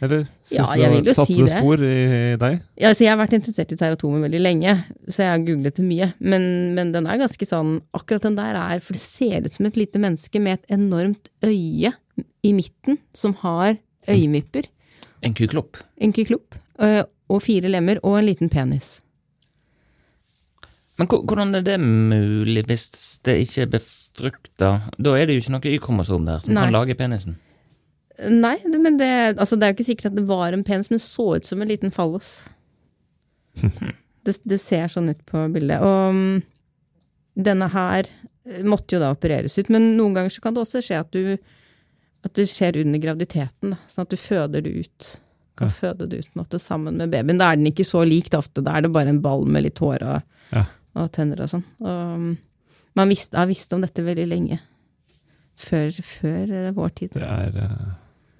Eller? 0.00 0.22
Ja, 0.48 0.64
du 0.64 0.80
jeg 0.80 0.92
vil 0.94 1.08
jo 1.10 1.14
satte 1.16 1.28
si 1.28 1.42
det 1.44 1.52
spor 1.52 1.82
i 1.84 1.96
deg? 2.40 2.54
Ja, 2.80 2.88
altså, 2.88 3.04
jeg 3.04 3.12
har 3.12 3.18
vært 3.20 3.34
interessert 3.36 3.74
i 3.74 3.76
teratomer 3.76 4.22
veldig 4.24 4.40
lenge, 4.40 4.72
så 5.12 5.26
jeg 5.26 5.32
har 5.34 5.42
googlet 5.44 5.76
det 5.76 5.84
mye. 5.84 6.08
Men, 6.24 6.46
men 6.76 6.92
den 6.94 7.08
er 7.10 7.20
ganske 7.20 7.48
sånn 7.48 7.74
Akkurat 7.96 8.24
den 8.24 8.38
der 8.38 8.56
er 8.56 8.80
For 8.80 8.96
det 8.96 9.02
ser 9.02 9.44
ut 9.44 9.58
som 9.58 9.68
et 9.68 9.76
lite 9.76 10.00
menneske 10.00 10.40
med 10.40 10.56
et 10.56 10.78
enormt 10.78 11.28
øye 11.44 11.92
i 12.40 12.52
midten, 12.56 12.96
som 13.12 13.34
har 13.42 13.74
øyenvipper, 14.08 14.64
En 15.22 15.34
kuklopp. 15.36 15.76
en 16.00 16.12
kyklop, 16.12 16.54
øh, 16.80 17.02
og 17.28 17.42
fire 17.42 17.68
lemmer, 17.68 18.00
og 18.02 18.18
en 18.18 18.26
liten 18.26 18.48
penis. 18.48 19.00
Men 21.00 21.08
hvordan 21.08 21.54
er 21.56 21.64
det 21.64 21.78
mulig 21.80 22.66
hvis 22.68 23.20
det 23.24 23.38
ikke 23.46 23.62
er 23.62 23.70
befrukta? 23.72 24.70
Da 25.00 25.14
er 25.16 25.26
det 25.26 25.36
jo 25.36 25.44
ikke 25.44 25.54
noe 25.54 25.72
Y-kromosom 25.72 26.26
der 26.28 26.42
som 26.44 26.52
Nei. 26.52 26.66
kan 26.66 26.76
lage 26.76 26.96
penisen. 26.98 27.38
Nei, 28.28 28.58
men 28.68 28.98
det, 29.00 29.38
altså, 29.38 29.56
det 29.56 29.64
er 29.64 29.72
jo 29.72 29.78
ikke 29.78 29.88
sikkert 29.88 30.10
at 30.10 30.18
det 30.18 30.26
var 30.28 30.52
en 30.52 30.64
penis, 30.66 30.90
men 30.90 31.00
det 31.00 31.06
så 31.06 31.36
ut 31.38 31.46
som 31.48 31.62
en 31.62 31.70
liten 31.70 31.94
fallos. 31.94 32.44
det, 34.26 34.36
det 34.44 34.58
ser 34.60 34.92
sånn 34.92 35.08
ut 35.14 35.22
på 35.28 35.46
bildet. 35.54 35.80
Og 35.80 36.16
mm, 36.16 36.42
denne 37.48 37.70
her 37.72 38.04
eh, 38.04 38.60
måtte 38.66 38.96
jo 38.96 39.00
da 39.00 39.14
opereres 39.14 39.56
ut, 39.56 39.72
men 39.72 39.94
noen 39.96 40.18
ganger 40.18 40.36
så 40.36 40.44
kan 40.44 40.56
det 40.56 40.66
også 40.66 40.84
skje 40.84 41.00
at 41.00 41.16
du 41.16 41.38
at 42.24 42.34
det 42.36 42.46
skjer 42.50 42.76
under 42.82 42.98
graviditeten, 43.00 43.70
da, 43.74 43.78
sånn 43.88 44.02
at 44.06 44.10
du 44.12 44.16
føder 44.20 44.62
det 44.66 44.72
ut. 44.84 45.20
Kan 45.56 45.68
Ja. 45.68 45.74
føde 45.76 46.08
det 46.08 46.18
ut 46.24 46.34
måte, 46.36 46.58
sammen 46.60 46.96
med 46.96 47.10
babyen. 47.12 47.38
Da 47.38 47.52
er 47.52 47.56
den 47.56 47.66
ikke 47.72 47.84
så 47.84 48.04
lik 48.08 48.30
det 48.30 48.38
ofte, 48.38 48.62
da 48.64 48.76
er 48.76 48.82
det 48.82 48.92
bare 48.92 49.08
en 49.08 49.20
ball 49.20 49.44
med 49.46 49.62
litt 49.64 49.78
hår 49.78 50.02
og, 50.02 50.22
Ja. 50.52 50.64
og 50.96 51.10
tenner 51.12 51.40
og 51.40 51.48
sånn. 51.48 51.64
Og 51.80 52.18
mm, 52.18 52.38
man 52.96 53.08
visste, 53.08 53.36
har 53.36 53.46
visst 53.46 53.72
om 53.72 53.80
dette 53.80 54.02
veldig 54.04 54.28
lenge. 54.28 54.58
Før, 55.60 55.90
før 56.02 56.52
eh, 56.56 56.70
vår 56.72 56.94
tid. 56.96 57.10
Det 57.12 57.22
er 57.22 57.56
uh, 57.60 57.90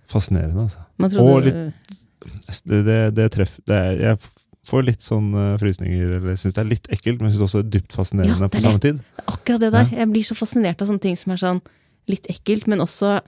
fascinerende, 0.09 0.63
altså. 0.69 1.21
Og 1.21 1.43
litt- 1.45 1.97
Det, 2.67 2.85
det, 2.85 3.15
det 3.17 3.31
treffer 3.33 3.63
det 3.65 3.77
er, 3.77 3.93
Jeg 4.11 4.19
får 4.69 4.83
litt 4.85 5.01
sånn 5.01 5.31
eh, 5.35 5.55
frysninger, 5.61 6.17
eller 6.19 6.35
syns 6.37 6.53
det 6.55 6.61
er 6.61 6.69
litt 6.69 6.89
ekkelt, 6.93 7.21
men 7.23 7.31
syns 7.33 7.47
også 7.47 7.63
det 7.63 7.67
er 7.67 7.81
dypt 7.81 7.93
fascinerende 7.97 8.35
Ja, 8.37 8.49
det 8.49 8.49
er 8.49 8.59
på 8.59 8.65
samme 8.67 8.81
tid. 8.85 9.01
Akkurat 9.27 9.61
det 9.61 9.71
der. 9.73 9.87
Jeg 9.97 10.09
blir 10.13 10.23
så 10.27 10.37
fascinert 10.37 10.83
av 10.83 10.89
sånne 10.91 11.01
ting 11.01 11.17
som 11.17 11.33
er 11.33 11.41
sånn 11.41 11.61
litt 12.13 12.27
ekkelt, 12.29 12.67
men 12.69 12.81
også 12.85 13.21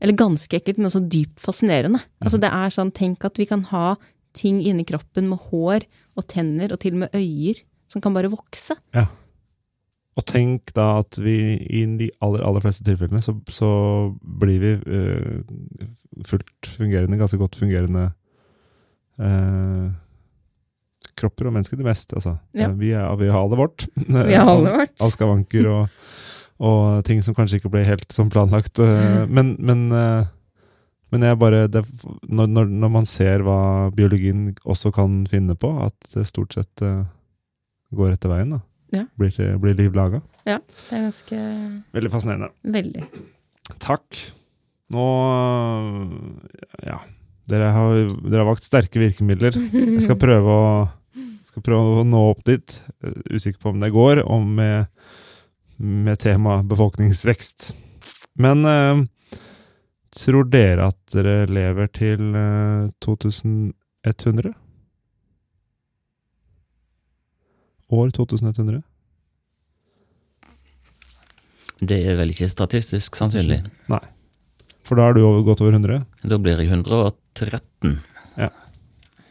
Eller 0.00 0.14
ganske 0.18 0.58
ekkelt, 0.60 0.78
men 0.78 0.86
også 0.90 1.02
dypt 1.10 1.40
fascinerende. 1.42 2.00
Altså 2.22 2.38
det 2.40 2.50
er 2.54 2.74
sånn, 2.74 2.92
Tenk 2.94 3.24
at 3.26 3.38
vi 3.40 3.46
kan 3.50 3.64
ha 3.72 3.96
ting 4.36 4.60
inni 4.62 4.84
kroppen 4.86 5.26
med 5.30 5.40
hår 5.48 5.86
og 6.18 6.26
tenner 6.30 6.70
og 6.74 6.78
til 6.82 6.94
og 6.94 7.02
med 7.06 7.16
øyer 7.16 7.62
som 7.90 8.02
kan 8.04 8.14
bare 8.14 8.30
vokse. 8.30 8.76
Ja. 8.94 9.06
Og 10.18 10.26
tenk 10.26 10.72
da 10.74 10.98
at 11.00 11.18
vi 11.22 11.34
i 11.70 11.84
de 11.98 12.08
aller, 12.24 12.42
aller 12.46 12.62
fleste 12.62 12.84
tilfellene 12.86 13.22
så, 13.22 13.36
så 13.54 13.68
blir 14.20 14.58
vi 14.62 14.72
eh, 14.76 15.42
fullt 16.26 16.70
fungerende, 16.74 17.18
ganske 17.20 17.38
godt 17.38 17.58
fungerende 17.58 18.08
eh, 19.22 19.88
kropper 21.18 21.48
og 21.50 21.54
mennesker. 21.54 21.78
Det 21.78 21.86
meste, 21.86 22.18
altså. 22.18 22.36
Ja. 22.54 22.68
Eh, 22.70 22.78
Vi, 22.80 22.90
er, 22.94 23.14
vi 23.18 23.30
har 23.30 23.44
alle 23.46 23.58
vårt. 23.58 23.86
Vi 23.96 24.34
har 24.34 24.50
alle 24.50 24.74
vårt. 24.82 24.96
Av 25.02 25.14
skavanker 25.14 25.70
og, 25.70 26.02
og 26.58 27.04
ting 27.06 27.20
som 27.22 27.36
kanskje 27.36 27.60
ikke 27.60 27.70
ble 27.72 27.84
helt 27.86 28.10
som 28.14 28.30
planlagt. 28.32 28.80
eh, 28.82 29.26
Men, 29.30 29.54
men, 29.58 29.92
eh, 29.94 30.26
men 31.12 31.22
jeg 31.24 31.38
bare 31.38 31.66
det, 31.70 31.84
når, 32.28 32.66
når, 32.66 32.90
man 32.90 33.06
ser 33.06 33.44
hva 33.46 33.90
biologien 33.94 34.50
også 34.64 34.92
kan 34.94 35.22
finne 35.30 35.54
på, 35.54 35.70
at 35.86 35.94
det 36.14 36.26
stort 36.28 36.56
sett 36.58 36.82
eh, 36.82 37.04
går 37.94 38.16
etter 38.16 38.32
veien, 38.32 38.56
da. 38.58 38.60
Ja. 38.92 39.04
Blir, 39.20 39.36
blir 39.60 39.76
liv 39.76 39.92
laga. 39.96 40.22
Det 40.48 40.56
er 40.96 41.02
ganske 41.04 41.38
Veldig 41.92 42.10
fascinerende. 42.12 42.48
Veldig. 42.64 43.04
Takk. 43.84 44.22
Nå 44.94 45.04
Ja. 46.86 46.98
Dere 47.48 47.70
har, 47.72 47.94
dere 48.28 48.42
har 48.42 48.48
valgt 48.50 48.66
sterke 48.66 49.00
virkemidler. 49.00 49.54
Jeg 49.56 50.02
skal 50.04 50.18
prøve 50.24 50.52
å, 50.52 50.72
skal 51.48 51.64
prøve 51.64 52.02
å 52.02 52.04
nå 52.04 52.20
opp 52.34 52.42
dit. 52.44 52.74
Usikker 53.32 53.56
på 53.62 53.72
om 53.72 53.80
det 53.80 53.88
går, 53.94 54.20
om 54.28 54.44
med, 54.58 54.88
med 55.78 56.18
tema 56.18 56.62
befolkningsvekst. 56.62 57.72
Men 58.38 58.64
eh, 58.64 59.02
tror 60.18 60.48
dere 60.50 60.90
at 60.92 60.98
dere 61.14 61.46
lever 61.50 61.90
til 61.94 62.34
eh, 62.34 62.90
2100? 63.04 64.54
År 67.88 68.10
2100? 68.12 68.82
Det 71.78 71.98
er 72.10 72.18
vel 72.18 72.34
ikke 72.34 72.50
statistisk 72.50 73.16
sannsynlig. 73.16 73.60
Nei. 73.88 74.02
For 74.86 74.98
da 74.98 75.08
er 75.08 75.16
du 75.16 75.22
over, 75.22 75.44
godt 75.46 75.62
over 75.62 75.76
100? 75.76 76.02
Da 76.24 76.38
blir 76.42 76.58
jeg 76.58 76.72
113. 76.72 77.98
Ja. 78.40 78.48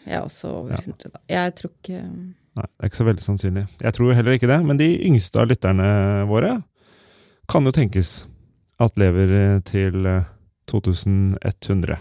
Jeg 0.08 0.16
er 0.16 0.24
også 0.24 0.52
over 0.54 0.78
100, 0.78 1.12
da. 1.12 1.22
Jeg 1.32 1.56
tror 1.60 1.74
ikke 1.74 2.02
Nei, 2.58 2.66
det 2.66 2.82
er 2.82 2.90
ikke 2.90 3.00
så 3.00 3.08
veldig 3.08 3.26
sannsynlig. 3.26 3.66
Jeg 3.84 3.94
tror 3.94 4.16
heller 4.18 4.38
ikke 4.38 4.50
det, 4.50 4.58
men 4.66 4.80
de 4.80 4.90
yngste 5.06 5.42
av 5.42 5.50
lytterne 5.52 5.90
våre 6.30 6.56
kan 7.48 7.68
jo 7.68 7.74
tenkes 7.76 8.26
at 8.82 8.98
lever 9.00 9.34
eh, 9.34 9.60
til 9.66 10.06
eh, 10.10 10.28
2100. 10.70 11.98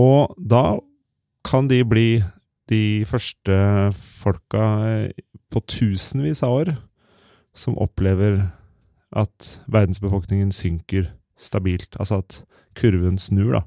Og 0.00 0.36
da 0.38 0.78
kan 1.48 1.68
de 1.68 1.82
bli 1.84 2.22
de 2.70 3.04
første 3.08 3.56
folka 3.96 4.68
eh, 4.88 5.24
på 5.52 5.64
tusenvis 5.68 6.44
av 6.46 6.60
år 6.60 6.74
som 7.56 7.76
opplever 7.80 8.40
at 9.12 9.50
verdensbefolkningen 9.68 10.52
synker 10.54 11.10
stabilt. 11.36 11.96
Altså 12.00 12.22
at 12.22 12.42
kurven 12.78 13.18
snur, 13.20 13.58
da. 13.58 13.62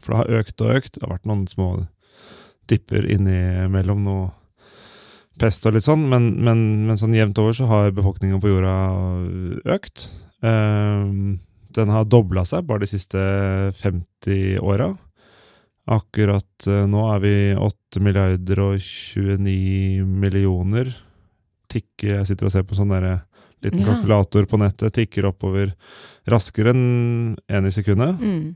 For 0.00 0.14
det 0.14 0.20
har 0.22 0.40
økt 0.40 0.64
og 0.64 0.74
økt. 0.78 0.96
Det 0.96 1.04
har 1.04 1.14
vært 1.14 1.28
noen 1.30 1.46
små 1.50 1.70
dipper 2.70 3.06
innimellom 3.06 4.02
noe 4.06 4.28
pest 5.40 5.64
og 5.66 5.74
litt 5.76 5.86
sånn, 5.86 6.02
men, 6.10 6.34
men, 6.44 6.60
men 6.88 6.98
sånn 7.00 7.14
jevnt 7.16 7.38
over 7.40 7.56
så 7.56 7.66
har 7.70 7.94
befolkningen 7.96 8.40
på 8.42 8.50
jorda 8.52 8.74
økt. 9.74 10.10
Ehm, 10.44 11.38
den 11.74 11.88
har 11.94 12.04
dobla 12.10 12.44
seg 12.48 12.66
bare 12.68 12.84
de 12.84 12.90
siste 12.90 13.20
50 13.80 14.58
åra. 14.60 14.90
Akkurat 15.90 16.66
eh, 16.68 16.84
nå 16.86 17.06
er 17.14 17.22
vi 17.24 17.34
8 17.56 18.02
milliarder 18.04 18.60
og 18.62 18.76
29 18.82 20.04
millioner. 20.06 20.92
Tikker, 21.70 22.18
jeg 22.20 22.28
sitter 22.30 22.46
og 22.46 22.54
ser 22.54 22.66
på 22.68 22.76
sånn 22.78 22.92
derre 22.92 23.20
liten 23.64 23.82
Ja. 23.82 23.90
kalkulator 23.90 24.46
på 24.48 24.56
nettet, 24.60 24.94
tikker 24.96 25.26
oppover 25.28 25.74
raskere 26.30 26.72
enn 26.72 27.36
én 27.48 27.66
i 27.66 27.74
sekundet. 27.74 28.20
mm. 28.20 28.54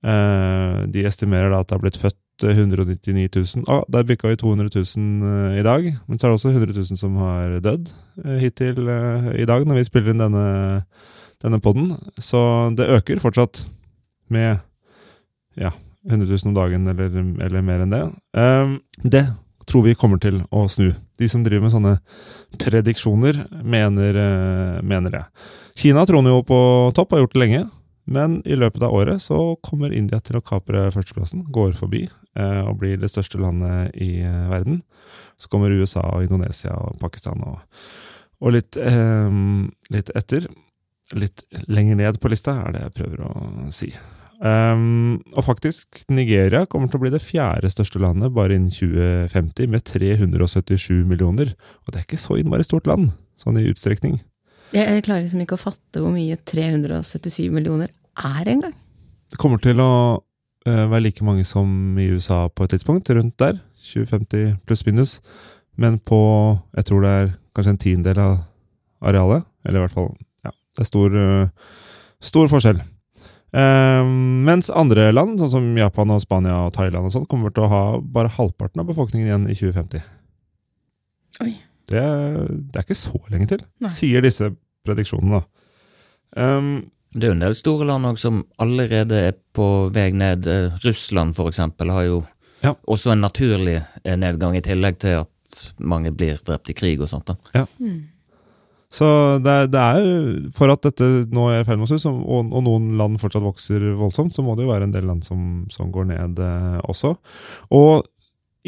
Eh, 0.00 0.86
de 0.88 1.02
estimerer 1.04 1.50
da 1.52 1.58
at 1.60 1.68
det 1.68 1.74
har 1.76 1.80
blitt 1.82 1.98
født 2.00 2.16
eh, 2.16 2.29
199 2.48 3.28
000. 3.56 3.64
Ah, 3.68 3.82
der 3.88 4.06
bikka 4.08 4.28
vi 4.28 4.36
200 4.36 4.70
000 4.74 5.28
eh, 5.30 5.58
i 5.60 5.64
dag. 5.66 5.86
Men 6.06 6.18
så 6.18 6.26
er 6.26 6.30
det 6.30 6.38
også 6.38 6.52
100 6.52 6.72
000 6.76 6.98
som 6.98 7.16
har 7.20 7.58
dødd 7.64 7.90
eh, 8.24 8.38
hittil 8.42 8.88
eh, 8.88 9.28
i 9.42 9.46
dag, 9.48 9.66
når 9.66 9.80
vi 9.80 9.84
spiller 9.88 10.14
inn 10.14 10.22
denne, 10.22 10.46
denne 11.42 11.60
podden. 11.60 11.92
Så 12.18 12.40
det 12.76 12.88
øker 12.96 13.22
fortsatt 13.22 13.64
med 14.30 14.58
ja, 15.58 15.72
100 16.08 16.26
000 16.30 16.50
om 16.52 16.56
dagen 16.56 16.88
eller, 16.88 17.20
eller 17.44 17.66
mer 17.66 17.84
enn 17.84 17.94
det. 17.94 18.04
Eh, 18.36 18.76
det 19.04 19.26
tror 19.70 19.86
vi 19.86 19.94
kommer 19.94 20.18
til 20.18 20.40
å 20.50 20.64
snu. 20.70 20.88
De 21.20 21.28
som 21.30 21.44
driver 21.46 21.68
med 21.68 21.74
sånne 21.74 21.96
prediksjoner, 22.58 23.44
mener, 23.62 24.16
mener 24.82 25.12
det. 25.14 25.20
Kina 25.78 26.02
troner 26.08 26.32
jo 26.32 26.40
på 26.48 26.58
topp, 26.96 27.12
har 27.14 27.22
gjort 27.22 27.36
det 27.36 27.42
lenge. 27.44 27.60
Men 28.10 28.40
i 28.44 28.56
løpet 28.58 28.82
av 28.82 28.94
året 28.94 29.22
så 29.22 29.38
kommer 29.62 29.94
India 29.94 30.18
til 30.24 30.40
å 30.40 30.44
kapre 30.44 30.88
førsteplassen, 30.90 31.44
går 31.54 31.76
forbi 31.78 32.04
eh, 32.08 32.62
og 32.66 32.80
blir 32.82 32.98
det 32.98 33.10
største 33.12 33.38
landet 33.38 33.94
i 34.02 34.16
eh, 34.26 34.46
verden. 34.50 34.80
Så 35.38 35.50
kommer 35.52 35.70
USA 35.70 36.02
og 36.16 36.26
Indonesia 36.26 36.74
og 36.74 36.98
Pakistan 37.02 37.38
og, 37.46 37.60
og 38.42 38.56
litt, 38.56 38.74
eh, 38.74 39.36
litt 39.94 40.10
etter. 40.18 40.48
Litt 41.14 41.44
lenger 41.70 42.00
ned 42.02 42.18
på 42.22 42.32
lista 42.32 42.56
er 42.64 42.74
det 42.74 42.82
jeg 42.88 42.96
prøver 42.98 43.22
å 43.28 43.68
si. 43.74 43.92
Um, 44.40 45.18
og 45.36 45.44
faktisk, 45.44 46.00
Nigeria 46.08 46.62
kommer 46.64 46.88
til 46.88 46.96
å 46.96 47.02
bli 47.02 47.10
det 47.12 47.20
fjerde 47.20 47.68
største 47.68 48.00
landet 48.00 48.32
bare 48.32 48.56
innen 48.56 48.72
2050, 48.72 49.68
med 49.68 49.84
377 49.84 51.04
millioner. 51.04 51.52
Og 51.84 51.92
det 51.92 52.00
er 52.00 52.06
ikke 52.08 52.22
så 52.22 52.40
innmari 52.40 52.64
stort 52.66 52.88
land, 52.88 53.12
sånn 53.38 53.60
i 53.60 53.66
utstrekning. 53.68 54.18
jeg, 54.72 55.04
klarer 55.04 55.26
liksom 55.26 55.44
ikke 55.44 55.58
å 55.58 55.64
fatte 55.68 56.00
hvor 56.00 56.14
mye 56.14 56.38
377 56.48 57.50
millioner 57.52 57.92
er 58.18 58.50
engang. 58.50 58.74
Det 59.30 59.38
kommer 59.38 59.60
til 59.62 59.80
å 59.82 59.92
eh, 60.66 60.86
være 60.90 61.04
like 61.06 61.24
mange 61.26 61.44
som 61.46 61.98
i 61.98 62.08
USA 62.10 62.48
på 62.48 62.66
et 62.66 62.74
tidspunkt, 62.74 63.10
rundt 63.14 63.38
der. 63.38 63.60
2050 63.80 64.58
pluss 64.66 64.84
minus. 64.86 65.18
Men 65.80 65.98
på 65.98 66.20
jeg 66.76 66.88
tror 66.88 67.04
det 67.04 67.10
er 67.10 67.34
kanskje 67.56 67.74
en 67.74 67.82
tiendedel 67.84 68.22
av 68.24 68.38
arealet. 69.10 69.46
Eller 69.64 69.80
i 69.80 69.84
hvert 69.86 69.96
fall 69.96 70.10
Ja, 70.44 70.50
det 70.50 70.84
er 70.84 70.88
stor, 70.88 71.16
eh, 71.16 71.48
stor 72.20 72.50
forskjell. 72.52 72.80
Eh, 73.50 74.04
mens 74.46 74.70
andre 74.70 75.08
land, 75.12 75.40
sånn 75.40 75.50
som 75.50 75.66
Japan 75.78 76.12
og 76.14 76.22
Spania 76.22 76.54
og 76.66 76.74
Thailand, 76.76 77.08
og 77.08 77.14
sånn, 77.14 77.26
kommer 77.30 77.50
til 77.54 77.66
å 77.66 77.72
ha 77.72 77.82
bare 78.00 78.30
halvparten 78.36 78.82
av 78.82 78.86
befolkningen 78.92 79.26
igjen 79.26 79.48
i 79.50 79.56
2050. 79.58 80.04
Oi. 81.42 81.52
Det, 81.90 82.02
det 82.70 82.78
er 82.78 82.84
ikke 82.84 82.94
så 82.94 83.18
lenge 83.32 83.48
til, 83.50 83.64
Nei. 83.82 83.90
sier 83.90 84.22
disse 84.22 84.52
prediksjonene. 84.86 85.42
Um, 86.38 86.90
Det 87.12 87.24
er 87.26 87.32
jo 87.32 87.36
en 87.38 87.42
del 87.42 87.56
store 87.58 87.86
land 87.88 88.06
òg 88.06 88.18
som 88.22 88.44
allerede 88.62 89.16
er 89.30 89.34
på 89.56 89.66
vei 89.94 90.10
ned. 90.14 90.46
Eh, 90.46 90.76
Russland 90.84 91.34
for 91.34 91.50
eksempel 91.50 91.90
har 91.90 92.04
jo 92.06 92.20
Ja. 92.62 92.74
også 92.86 93.12
en 93.12 93.22
naturlig 93.24 93.82
eh, 94.04 94.16
nedgang, 94.16 94.54
i 94.56 94.60
tillegg 94.60 94.98
til 95.00 95.20
at 95.24 95.72
mange 95.80 96.12
blir 96.14 96.38
drept 96.44 96.70
i 96.70 96.76
krig 96.76 97.00
og 97.00 97.08
sånt. 97.08 97.26
da. 97.26 97.64
Mm. 97.80 98.04
Så 98.90 99.06
det 99.42 99.50
er, 99.50 99.66
det 99.70 99.80
er 99.80 100.50
For 100.54 100.70
at 100.72 100.82
dette 100.82 101.26
nå 101.30 101.48
er 101.50 101.60
i 101.62 101.64
ferd 101.64 101.78
med 101.78 101.90
å 101.90 101.98
snu, 101.98 102.10
og, 102.26 102.52
og 102.52 102.62
noen 102.66 102.96
land 102.98 103.18
fortsatt 103.22 103.42
vokser 103.42 103.80
voldsomt, 103.98 104.34
så 104.34 104.42
må 104.42 104.56
det 104.56 104.66
jo 104.66 104.72
være 104.72 104.84
en 104.88 104.94
del 104.94 105.06
land 105.06 105.22
som, 105.24 105.66
som 105.70 105.90
går 105.94 106.08
ned 106.10 106.38
eh, 106.42 106.80
også. 106.90 107.16
Og 107.70 108.06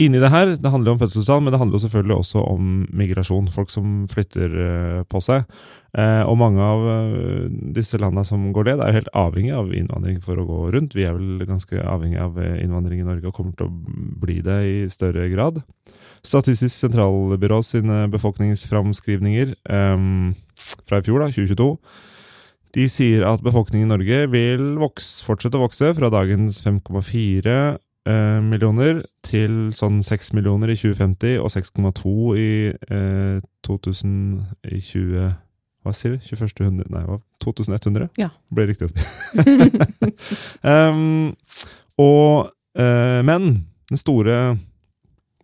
inni 0.00 0.20
det 0.22 0.30
her, 0.32 0.54
det 0.56 0.70
handler 0.72 0.92
jo 0.92 0.96
om 0.96 1.00
fødselstall, 1.02 1.42
men 1.44 1.52
det 1.52 1.60
handler 1.60 1.78
jo 1.78 1.84
selvfølgelig 1.84 2.16
også 2.16 2.42
om 2.48 2.68
migrasjon. 2.96 3.50
Folk 3.52 3.72
som 3.72 4.04
flytter 4.10 4.54
eh, 4.66 5.00
på 5.04 5.20
seg. 5.24 5.44
Eh, 5.98 6.22
og 6.24 6.38
mange 6.40 6.64
av 6.64 6.86
eh, 6.88 7.48
disse 7.76 8.00
landene 8.00 8.24
som 8.28 8.46
går 8.56 8.70
ned, 8.70 8.80
er 8.80 8.92
jo 8.92 9.00
helt 9.00 9.12
avhengig 9.24 9.52
av 9.56 9.72
innvandring 9.76 10.22
for 10.24 10.40
å 10.40 10.46
gå 10.48 10.60
rundt. 10.76 10.96
Vi 10.96 11.04
er 11.08 11.16
vel 11.18 11.44
ganske 11.48 11.82
avhengig 11.82 12.22
av 12.22 12.38
innvandring 12.40 13.02
i 13.02 13.08
Norge 13.08 13.28
og 13.28 13.36
kommer 13.36 13.56
til 13.58 13.68
å 13.68 13.98
bli 14.22 14.38
det 14.44 14.60
i 14.68 14.78
større 14.92 15.28
grad. 15.32 15.60
Statistisk 16.22 16.76
sentralbyrå 16.76 17.60
sine 17.66 18.06
befolkningsframskrivninger 18.12 19.56
um, 19.66 20.32
fra 20.86 21.00
i 21.00 21.04
fjor, 21.04 21.18
da, 21.24 21.32
2022, 21.34 21.68
de 22.72 22.84
sier 22.88 23.24
at 23.28 23.42
befolkningen 23.44 23.90
i 23.90 23.92
Norge 23.92 24.20
vil 24.32 24.68
vokse, 24.80 25.24
fortsette 25.26 25.58
å 25.58 25.64
vokse 25.66 25.90
fra 25.98 26.08
dagens 26.12 26.62
5,4 26.64 27.50
eh, 27.52 27.80
millioner 28.04 29.02
til 29.22 29.70
sånn 29.76 30.00
6 30.04 30.32
millioner 30.36 30.72
i 30.72 30.76
2050 30.76 31.38
og 31.40 31.50
6,2 31.54 32.14
i 32.36 32.50
eh, 32.72 33.38
2000 33.66 34.12
i 34.68 34.80
20... 34.82 35.32
Hva 35.82 35.94
sier 35.96 36.14
du? 36.14 36.22
21. 36.22 36.66
hundre... 36.66 36.86
Nei, 36.94 37.02
hva? 37.08 37.18
2100? 37.42 38.10
Ja. 38.20 38.28
Det 38.30 38.58
Ble 38.58 38.66
riktig 38.70 38.86
å 38.86 38.92
si. 38.92 39.02
um, 40.72 41.32
og, 42.02 42.52
eh, 42.78 43.20
men 43.26 43.48
den 43.90 44.00
store 44.00 44.36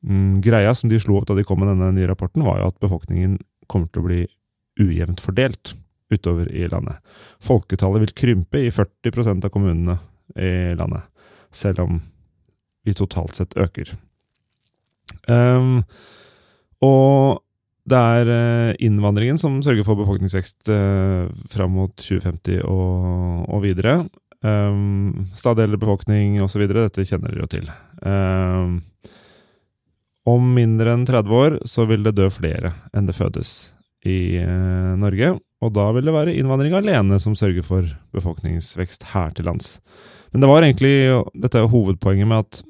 mm, 0.03 0.39
greia 0.45 0.75
som 0.79 0.91
de 0.91 1.01
slo 1.03 1.19
opp 1.19 1.29
da 1.31 1.37
de 1.39 1.47
kom 1.47 1.63
med 1.63 1.73
denne 1.73 1.91
nye 1.97 2.11
rapporten, 2.11 2.47
var 2.47 2.63
jo 2.63 2.71
at 2.71 2.79
befolkningen 2.83 3.39
kommer 3.71 3.91
til 3.91 4.03
å 4.03 4.09
bli 4.09 4.21
ujevnt 4.79 5.23
fordelt 5.23 5.75
utover 6.13 6.49
i 6.55 6.69
landet. 6.71 7.03
Folketallet 7.45 8.07
vil 8.07 8.15
krympe 8.17 8.63
i 8.63 8.71
40% 8.73 9.45
av 9.45 9.53
kommunene 9.53 9.99
i 10.39 10.77
landet, 10.79 11.05
selv 11.53 11.83
om 11.85 11.99
vi 12.89 12.97
totalt 12.97 13.37
sett 13.39 13.57
øker. 13.61 13.93
Um, 15.29 15.83
og 16.85 17.45
det 17.89 17.99
er 17.99 18.31
eh, 18.33 18.75
innvandringen 18.85 19.39
som 19.41 19.61
sørger 19.65 19.87
for 19.87 19.99
befolkningsvekst 20.01 20.69
uh, 20.69 21.29
fram 21.49 21.73
mot 21.79 21.95
2050 21.97 22.61
og, 22.69 23.47
og 23.49 23.63
videre. 23.65 24.03
Um, 24.45 25.25
stadig 25.35 25.65
eldre 25.65 25.81
befolkning 25.81 26.37
osv. 26.45 26.67
Dette 26.69 27.07
kjenner 27.09 27.33
dere 27.33 27.47
jo 27.47 27.51
til. 27.55 27.71
Um, 28.05 28.79
om 30.29 30.53
mindre 30.53 30.93
enn 30.93 31.09
30 31.09 31.35
år 31.41 31.59
så 31.69 31.89
vil 31.89 32.05
det 32.05 32.19
dø 32.19 32.29
flere 32.31 32.75
enn 32.93 33.09
det 33.09 33.17
fødes 33.17 33.73
i 34.07 34.39
uh, 34.43 34.95
Norge. 35.01 35.39
Og 35.65 35.75
da 35.75 35.89
vil 35.97 36.07
det 36.07 36.15
være 36.15 36.37
innvandring 36.39 36.77
alene 36.79 37.19
som 37.23 37.35
sørger 37.39 37.65
for 37.67 37.89
befolkningsvekst 38.15 39.09
her 39.15 39.33
til 39.35 39.49
lands. 39.49 39.79
Men 40.31 40.45
det 40.45 40.51
var 40.51 40.63
egentlig, 40.63 40.95
dette 41.41 41.63
er 41.63 41.73
hovedpoenget 41.73 42.29
med 42.29 42.45
at 42.45 42.61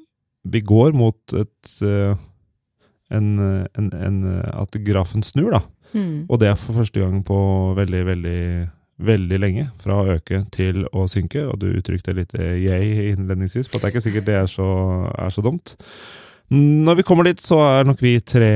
vi 0.47 0.61
går 0.63 0.95
mot 0.97 1.35
et 1.35 1.71
uh, 1.83 2.15
en, 3.09 3.39
en, 3.39 3.93
en, 3.93 4.17
At 4.53 4.75
grafen 4.85 5.23
snur, 5.25 5.51
da. 5.55 5.63
Mm. 5.93 6.27
Og 6.29 6.39
det 6.41 6.51
er 6.51 6.59
for 6.59 6.77
første 6.77 7.01
gang 7.01 7.23
på 7.25 7.37
veldig, 7.77 8.01
veldig, 8.05 8.41
veldig 9.01 9.39
lenge. 9.41 9.67
Fra 9.81 9.97
å 9.97 10.17
øke 10.17 10.43
til 10.53 10.85
å 10.93 11.07
synke. 11.09 11.47
Og 11.49 11.57
du 11.61 11.71
uttrykte 11.71 12.13
litt 12.17 12.35
yay 12.37 13.09
innledningsvis 13.13 13.69
på 13.69 13.79
at 13.79 13.81
det 13.81 13.89
er 13.89 13.95
ikke 13.95 14.05
sikkert 14.05 14.29
det 14.29 14.37
er 14.43 14.51
så, 14.51 14.69
er 15.17 15.33
så 15.33 15.45
dumt. 15.45 15.73
Når 16.53 17.01
vi 17.01 17.05
kommer 17.05 17.29
dit, 17.29 17.41
så 17.41 17.61
er 17.65 17.89
nok 17.89 18.01
vi 18.01 18.15
tre 18.25 18.53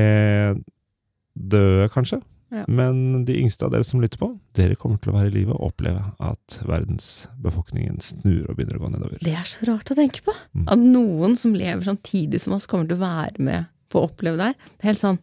døde, 1.34 1.90
kanskje. 1.94 2.22
Ja. 2.54 2.64
Men 2.70 3.24
de 3.26 3.34
yngste 3.42 3.66
av 3.66 3.72
dere 3.74 3.86
som 3.88 4.02
lytter 4.04 4.20
på, 4.22 4.28
dere 4.54 4.76
kommer 4.78 5.00
til 5.02 5.10
å 5.10 5.16
være 5.16 5.32
i 5.32 5.34
live 5.40 5.56
og 5.56 5.72
oppleve 5.72 6.04
at 6.22 6.58
verdensbefolkningen 6.70 7.98
snur 8.04 8.44
og 8.50 8.58
begynner 8.58 8.78
å 8.78 8.84
gå 8.86 8.92
nedover. 8.94 9.18
Det 9.26 9.34
er 9.34 9.48
så 9.50 9.66
rart 9.72 9.90
å 9.90 9.98
tenke 9.98 10.22
på. 10.26 10.36
Mm. 10.54 10.68
At 10.76 10.84
noen 10.84 11.34
som 11.40 11.56
lever 11.58 11.82
samtidig 11.88 12.42
som 12.44 12.54
oss, 12.58 12.68
kommer 12.70 12.86
til 12.90 13.00
å 13.00 13.04
være 13.04 13.42
med 13.44 13.66
på 13.94 14.02
å 14.04 14.08
oppleve 14.10 14.38
det 14.40 14.52
her. 14.52 14.58
Det 14.78 14.86
er 14.88 14.92
helt 14.94 15.04
sånn 15.04 15.20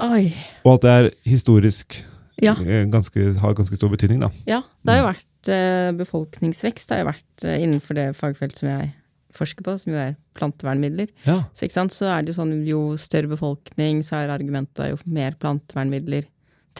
Oi. 0.00 0.30
Og 0.64 0.78
at 0.78 0.84
det 0.86 0.92
er 0.96 1.08
historisk 1.28 1.98
Ja. 2.40 2.54
eh, 2.64 2.86
ganske, 2.88 3.34
har 3.40 3.52
ganske 3.58 3.76
stor 3.76 3.90
betydning, 3.92 4.20
da. 4.22 4.30
Ja, 4.48 4.62
det 4.84 4.94
har 4.94 5.00
jo 5.02 5.08
vært 5.10 5.50
eh, 5.52 5.90
befolkningsvekst. 5.98 6.88
Det 6.88 6.96
har 6.96 7.02
jo 7.04 7.10
vært 7.10 7.44
eh, 7.44 7.58
innenfor 7.66 7.98
det 7.98 8.06
fagfeltet 8.16 8.62
som 8.62 8.70
jeg 8.70 8.94
forsker 9.36 9.66
på, 9.66 9.76
som 9.80 9.92
jo 9.92 9.98
er 10.00 10.16
plantevernmidler. 10.38 11.10
Ja. 11.26 11.42
Så, 11.54 11.68
så 11.94 12.10
er 12.10 12.22
det 12.22 12.32
jo 12.32 12.40
sånn 12.40 12.54
jo 12.66 12.82
større 13.00 13.30
befolkning, 13.30 14.02
så 14.06 14.22
er 14.22 14.34
argumentet 14.34 14.92
jo 14.92 15.00
mer 15.10 15.38
plantevernmidler 15.40 16.28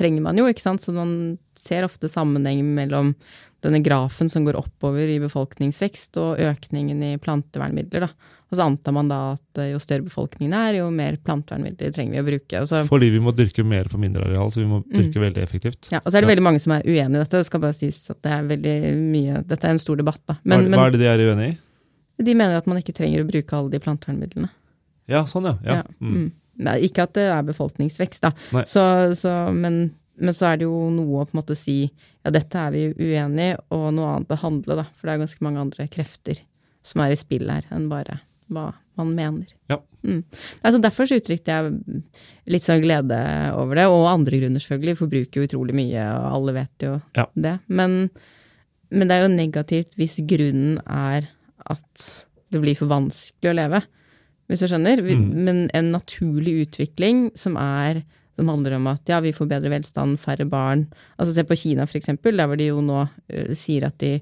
trenger 0.01 0.25
man 0.25 0.39
jo, 0.39 0.49
ikke 0.49 0.65
sant. 0.65 0.83
Så 0.83 0.95
man 0.97 1.39
ser 1.59 1.87
ofte 1.87 2.09
sammenheng 2.11 2.63
mellom 2.77 3.15
denne 3.61 3.83
grafen 3.85 4.31
som 4.33 4.47
går 4.47 4.57
oppover 4.57 5.11
i 5.13 5.19
befolkningsvekst, 5.21 6.17
og 6.21 6.41
økningen 6.41 7.03
i 7.05 7.17
plantevernmidler, 7.21 8.07
da. 8.07 8.37
Og 8.51 8.57
så 8.59 8.65
antar 8.67 8.95
man 8.97 9.07
da 9.07 9.19
at 9.37 9.61
jo 9.71 9.79
større 9.79 10.03
befolkningen 10.09 10.55
er, 10.59 10.81
jo 10.81 10.89
mer 10.91 11.21
plantevernmidler 11.23 11.93
trenger 11.95 12.17
vi 12.17 12.23
å 12.23 12.27
bruke. 12.27 12.63
Altså, 12.65 12.81
Fordi 12.89 13.11
vi 13.15 13.21
må 13.23 13.31
dyrke 13.37 13.63
mer 13.63 13.87
for 13.93 14.03
mindre 14.03 14.25
areal, 14.27 14.51
så 14.51 14.65
vi 14.65 14.67
må 14.67 14.81
dyrke 14.91 15.23
veldig 15.23 15.45
effektivt. 15.45 15.91
ja, 15.93 16.01
og 16.03 16.11
så 16.11 16.19
er 16.19 16.25
det 16.25 16.29
Ja. 16.31 16.33
veldig 16.35 16.47
mange 16.49 16.61
som 16.65 16.73
er 16.73 16.83
uenig 16.83 17.15
i 17.15 17.23
dette. 17.23 17.39
Det 17.39 17.47
skal 17.47 17.61
bare 17.61 17.77
sies 17.79 18.11
at 18.11 18.23
det 18.23 18.33
er 18.33 18.43
veldig 18.43 18.97
mye 18.99 19.47
Dette 19.47 19.65
er 19.65 19.71
en 19.71 19.79
stor 19.79 19.97
debatt, 19.97 20.21
da. 20.27 20.37
Men, 20.43 20.67
hva, 20.67 20.79
hva 20.79 20.87
er 20.87 20.91
det 20.91 21.01
de 21.01 21.07
er 21.07 21.19
uenig 21.19 21.53
i? 21.53 21.59
De 22.25 22.35
mener 22.37 22.57
at 22.59 22.67
man 22.71 22.79
ikke 22.81 22.95
trenger 22.97 23.23
å 23.25 23.29
bruke 23.31 23.57
alle 23.57 23.71
de 23.73 23.81
plantevernmidlene. 23.83 24.51
Ja, 25.11 25.25
sånn, 25.27 25.49
ja. 25.51 25.57
ja. 25.65 25.81
Ja, 25.81 25.85
Mm. 26.01 26.15
mm. 26.19 26.29
Nei, 26.61 26.75
ikke 26.85 27.07
at 27.07 27.15
det 27.17 27.23
er 27.33 27.43
befolkningsvekst, 27.49 28.21
da. 28.27 28.31
Så, 28.69 28.83
så, 29.17 29.31
men, 29.57 29.95
men 30.21 30.35
så 30.37 30.51
er 30.51 30.59
det 30.61 30.67
jo 30.67 30.91
noe 30.93 31.23
å 31.23 31.25
på 31.25 31.33
en 31.33 31.39
måte 31.41 31.57
si 31.57 31.77
ja, 31.89 32.29
dette 32.35 32.61
er 32.61 32.75
vi 32.75 32.83
uenig 33.01 33.47
i, 33.55 33.57
og 33.73 33.87
noe 33.97 34.11
annet 34.19 34.35
å 34.35 34.41
handle, 34.43 34.77
da. 34.83 34.85
For 34.93 35.09
det 35.09 35.15
er 35.15 35.23
ganske 35.23 35.47
mange 35.47 35.63
andre 35.63 35.87
krefter 35.89 36.43
som 36.85 37.01
er 37.05 37.15
i 37.15 37.17
spill 37.21 37.49
her, 37.49 37.65
enn 37.73 37.89
bare 37.89 38.19
hva 38.53 38.67
man 39.01 39.15
mener. 39.17 39.49
Ja. 39.73 39.79
Mm. 40.05 40.21
Altså, 40.61 40.81
derfor 40.85 41.09
så 41.09 41.17
uttrykte 41.21 41.49
jeg 41.57 42.03
litt 42.53 42.65
sånn 42.67 42.83
glede 42.85 43.17
over 43.57 43.81
det, 43.81 43.87
og 43.89 44.05
andre 44.11 44.43
grunner 44.43 44.61
selvfølgelig. 44.61 44.99
Forbruker 45.01 45.41
jo 45.41 45.49
utrolig 45.49 45.77
mye, 45.81 46.05
og 46.19 46.29
alle 46.35 46.57
vet 46.61 46.85
jo 46.91 46.95
Ja. 47.17 47.25
det. 47.37 47.57
Men, 47.73 48.11
men 48.93 49.09
det 49.09 49.17
er 49.17 49.25
jo 49.25 49.33
negativt 49.33 49.97
hvis 49.97 50.19
grunnen 50.29 50.77
er 50.85 51.29
at 51.71 52.07
det 52.51 52.61
blir 52.63 52.79
for 52.79 52.91
vanskelig 52.91 53.53
å 53.53 53.57
leve 53.57 53.83
hvis 54.51 54.65
du 54.65 54.67
skjønner. 54.67 55.03
Mm. 55.07 55.27
Men 55.47 55.59
en 55.79 55.93
naturlig 55.95 56.57
utvikling 56.67 57.29
som 57.39 57.55
er 57.61 58.03
som 58.41 58.49
handler 58.49 58.79
om 58.79 58.87
at 58.89 59.11
ja, 59.11 59.19
vi 59.21 59.35
får 59.37 59.51
bedre 59.51 59.73
velstand, 59.73 60.17
færre 60.21 60.47
barn. 60.49 60.87
Altså 61.21 61.35
Se 61.37 61.45
på 61.45 61.59
Kina, 61.61 61.85
for 61.89 62.01
eksempel, 62.01 62.39
der 62.41 62.49
hvor 62.49 62.57
de 62.57 62.71
jo 62.71 62.81
nå 62.85 63.03
uh, 63.05 63.53
sier 63.59 63.85
at 63.91 63.99
de 64.01 64.15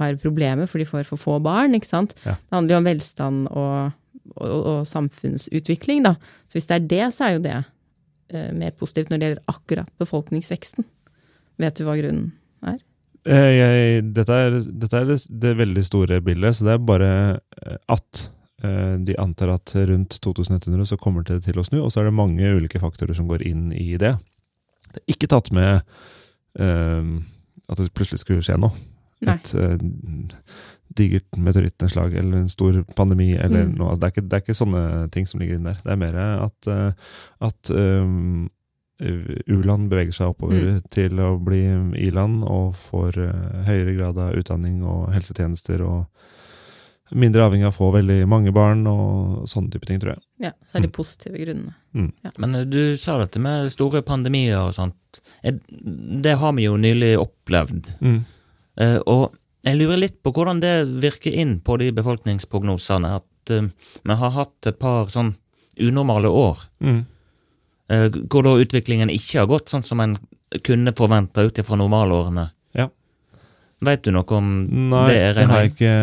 har 0.00 0.18
problemer 0.20 0.68
for 0.68 0.80
de 0.80 0.88
får 0.88 1.06
for 1.08 1.20
få 1.20 1.38
barn. 1.44 1.74
ikke 1.76 1.88
sant? 1.88 2.14
Ja. 2.26 2.36
Det 2.36 2.56
handler 2.58 2.74
jo 2.74 2.80
om 2.82 2.90
velstand 2.90 3.48
og, 3.48 3.94
og, 4.36 4.58
og 4.74 4.80
samfunnsutvikling, 4.88 6.04
da. 6.04 6.16
Så 6.46 6.58
hvis 6.58 6.68
det 6.68 6.78
er 6.78 6.88
det, 6.92 7.04
så 7.16 7.26
er 7.26 7.36
jo 7.36 7.44
det 7.48 7.58
uh, 7.62 8.50
mer 8.60 8.76
positivt 8.76 9.12
når 9.12 9.18
det 9.18 9.30
gjelder 9.30 9.56
akkurat 9.56 9.92
befolkningsveksten. 10.02 10.88
Vet 11.62 11.80
du 11.80 11.86
hva 11.88 11.96
grunnen 12.00 12.32
er? 12.66 12.80
Eh, 13.28 13.50
jeg, 13.54 14.04
dette 14.16 14.34
er, 14.34 14.56
dette 14.82 14.98
er 14.98 15.04
det, 15.12 15.18
det 15.44 15.52
veldig 15.60 15.84
store 15.86 16.20
bildet, 16.26 16.56
så 16.58 16.66
det 16.66 16.72
er 16.74 16.80
bare 16.88 17.10
eh, 17.62 17.76
at 17.94 18.24
eh, 18.66 18.96
de 19.06 19.14
antar 19.22 19.52
at 19.54 19.74
rundt 19.90 20.16
2100 20.24 20.88
så 20.90 20.98
kommer 20.98 21.22
det 21.28 21.40
til 21.46 21.60
å 21.60 21.66
snu, 21.66 21.78
og 21.84 21.92
så 21.94 22.02
er 22.02 22.10
det 22.10 22.16
mange 22.18 22.50
ulike 22.56 22.80
faktorer 22.82 23.14
som 23.14 23.28
går 23.30 23.44
inn 23.46 23.68
i 23.78 23.92
det. 24.00 24.16
Det 24.92 25.04
er 25.04 25.14
ikke 25.14 25.30
tatt 25.30 25.52
med 25.54 25.84
eh, 26.58 27.12
at 27.70 27.78
det 27.78 27.92
plutselig 27.94 28.24
skulle 28.24 28.42
skje 28.44 28.58
noe. 28.60 28.74
Nei. 29.22 29.36
Et 29.38 29.52
eh, 29.54 29.76
digert 30.98 31.38
meteorittnedslag 31.38 32.12
eller 32.18 32.42
en 32.42 32.50
stor 32.52 32.80
pandemi 32.98 33.30
eller 33.38 33.68
Mm. 33.68 33.76
noe. 33.78 33.92
Altså, 33.94 34.00
det, 34.02 34.08
er 34.08 34.12
ikke, 34.16 34.24
det 34.28 34.36
er 34.36 34.42
ikke 34.42 34.58
sånne 34.58 34.82
ting 35.14 35.28
som 35.30 35.40
ligger 35.40 35.56
inne 35.60 35.70
der. 35.72 35.78
Det 35.86 35.92
er 35.94 36.00
mer 36.02 36.18
at, 36.50 36.68
at 37.48 37.70
um, 37.72 38.50
U-land 39.02 39.88
beveger 39.90 40.12
seg 40.16 40.32
oppover 40.34 40.60
Mm. 40.62 40.82
til 40.90 41.18
å 41.20 41.30
bli 41.42 41.62
i-land 42.06 42.44
og 42.44 42.74
får 42.78 43.18
eh, 43.18 43.64
høyere 43.66 43.96
grad 43.96 44.18
av 44.18 44.34
utdanning 44.38 44.82
og 44.84 45.12
helsetjenester 45.12 45.82
og 45.82 46.06
mindre 47.12 47.42
avhengig 47.44 47.66
av 47.68 47.74
å 47.74 47.76
få 47.76 47.90
veldig 47.92 48.26
mange 48.30 48.52
barn 48.56 48.86
og 48.88 49.42
sånne 49.50 49.70
type 49.74 49.84
ting, 49.86 49.98
tror 50.00 50.14
jeg. 50.14 50.22
Ja, 50.46 50.52
så 50.64 50.78
er 50.78 50.80
de 50.86 50.88
Mm. 50.88 50.92
positive 50.92 51.36
grunnene. 51.38 51.74
Men 52.38 52.54
eh, 52.54 52.64
du 52.64 52.96
sa 52.96 53.18
dette 53.18 53.38
med 53.40 53.70
store 53.72 54.02
pandemier 54.02 54.56
og 54.66 54.72
sånt. 54.74 55.20
Eh, 55.44 55.52
Det 56.22 56.38
har 56.38 56.52
vi 56.54 56.62
jo 56.64 56.76
nylig 56.76 57.18
opplevd. 57.18 57.92
Eh, 58.78 58.98
Og 59.06 59.34
jeg 59.64 59.76
lurer 59.76 59.98
litt 59.98 60.22
på 60.22 60.32
hvordan 60.32 60.60
det 60.60 60.86
virker 61.02 61.32
inn 61.34 61.60
på 61.60 61.78
de 61.78 61.90
befolkningsprognosene. 61.92 63.16
At 63.16 63.50
eh, 63.50 63.68
vi 64.04 64.14
har 64.14 64.30
hatt 64.30 64.66
et 64.66 64.78
par 64.78 65.06
sånn 65.06 65.34
unormale 65.78 66.28
år, 66.28 66.56
Mm. 66.80 67.04
Eh, 67.90 68.08
hvor 68.30 68.46
da 68.46 68.56
utviklingen 68.60 69.10
ikke 69.12 69.42
har 69.42 69.50
gått 69.50 69.72
sånn 69.72 69.86
som 69.86 70.02
en 70.04 70.16
kunne 70.64 70.92
forventa 70.96 71.44
ut 71.46 71.58
ifra 71.58 71.78
normalårene. 71.80 72.50
Ja. 72.76 72.88
Veit 73.82 74.04
du 74.04 74.12
noe 74.14 74.36
om 74.36 74.50
Nei, 74.92 75.06
det? 75.10 75.18
er 75.18 75.38
det 75.38 75.46
har 75.50 75.64
jeg 75.64 75.74
ikke 75.74 75.96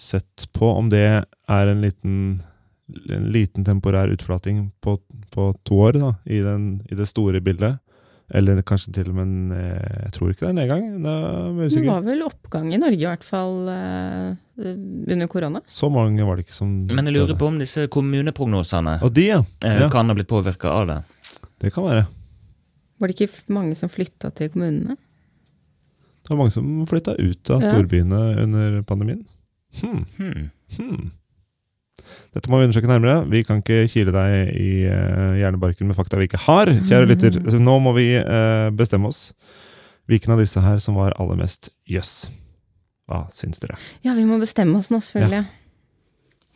sett 0.00 0.46
på. 0.54 0.70
Om 0.70 0.88
det 0.92 1.04
er 1.04 1.72
en 1.72 1.82
liten, 1.82 2.14
en 3.10 3.26
liten 3.34 3.66
temporær 3.66 4.12
utflating 4.14 4.70
på, 4.80 4.96
på 5.34 5.50
to 5.66 5.80
år 5.88 5.98
da, 5.98 6.12
i, 6.24 6.40
den, 6.44 6.76
i 6.88 6.98
det 6.98 7.10
store 7.10 7.42
bildet. 7.44 7.81
Eller 8.32 8.62
kanskje 8.64 8.92
til 8.96 9.10
og 9.10 9.16
med 9.18 9.26
en 9.28 9.52
eh, 9.52 10.04
Jeg 10.06 10.12
tror 10.16 10.30
ikke 10.32 10.46
det 10.46 10.48
er 10.48 10.56
nedgang. 10.56 10.84
Det 11.04 11.12
er 11.12 11.68
Det 11.74 11.82
var 11.84 12.00
vel 12.06 12.22
oppgang 12.24 12.70
i 12.72 12.78
Norge, 12.80 12.96
i 12.96 13.04
hvert 13.10 13.26
fall 13.26 13.68
eh, 13.68 14.72
under 15.12 15.28
korona. 15.28 15.60
Så 15.68 15.90
mange 15.92 16.24
var 16.24 16.36
det 16.40 16.46
ikke 16.46 16.56
som 16.56 16.70
Men 16.88 17.04
jeg 17.10 17.16
lurer 17.18 17.36
på 17.36 17.50
om 17.50 17.58
disse 17.60 17.84
kommuneprognosene 17.92 18.98
Og 19.04 19.12
de, 19.12 19.26
ja. 19.34 19.42
eh, 19.66 19.82
ja. 19.84 19.90
kan 19.92 20.08
ha 20.08 20.16
blitt 20.16 20.30
påvirka 20.32 20.72
av 20.72 20.86
det. 20.88 20.98
Det 21.60 21.72
kan 21.74 21.84
være. 21.84 22.06
Var 23.02 23.10
det 23.10 23.18
ikke 23.20 23.52
mange 23.52 23.76
som 23.78 23.90
flytta 23.92 24.30
til 24.38 24.48
kommunene? 24.54 24.96
Det 26.22 26.30
var 26.30 26.38
mange 26.38 26.54
som 26.54 26.86
flytta 26.86 27.16
ut 27.18 27.50
av 27.50 27.62
Ja. 27.64 27.72
storbyene 27.72 28.20
under 28.46 28.82
pandemien. 28.86 29.24
Hmm. 29.82 30.04
Hmm. 30.16 30.50
Hmm. 30.78 31.10
Dette 32.32 32.50
må 32.50 32.58
vi 32.60 32.66
undersøke 32.68 32.88
nærmere. 32.90 33.22
Vi 33.30 33.42
kan 33.46 33.60
ikke 33.60 33.82
kile 33.92 34.14
deg 34.14 34.52
i 34.56 34.70
eh, 34.88 35.34
hjernebarken 35.42 35.88
med 35.90 35.98
fakta 35.98 36.20
vi 36.20 36.28
ikke 36.30 36.40
har, 36.46 36.70
kjære 36.88 37.08
lytter. 37.10 37.36
Så 37.52 37.60
nå 37.68 37.76
må 37.84 37.92
vi 37.96 38.06
eh, 38.20 38.68
bestemme 38.76 39.10
oss. 39.10 39.32
Hvilken 40.10 40.34
av 40.34 40.40
disse 40.42 40.62
her 40.64 40.80
som 40.82 40.96
var 40.98 41.14
aller 41.20 41.38
mest 41.38 41.70
jøss? 41.88 42.30
Hva 43.10 43.26
syns 43.34 43.60
dere? 43.62 43.76
Ja, 44.06 44.14
vi 44.16 44.24
må 44.28 44.38
bestemme 44.40 44.78
oss 44.80 44.90
nå, 44.92 45.02
selvfølgelig. 45.04 45.44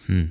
Hmm. 0.06 0.26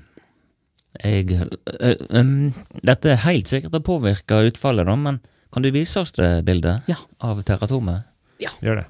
Jeg 1.03 1.27
ø, 1.35 1.89
øm, 2.15 2.53
Dette 2.87 3.11
er 3.11 3.23
helt 3.25 3.49
sikkert 3.51 3.75
å 3.75 3.83
påvirke 3.83 4.37
utfallet, 4.47 4.87
da, 4.87 4.95
men 4.95 5.19
kan 5.51 5.63
du 5.63 5.69
vise 5.75 5.99
oss 5.99 6.15
det 6.15 6.29
bildet 6.47 6.87
Ja. 6.91 6.95
av 7.23 7.41
teratomet? 7.47 8.07
Gjør 8.39 8.81
det. 8.81 8.85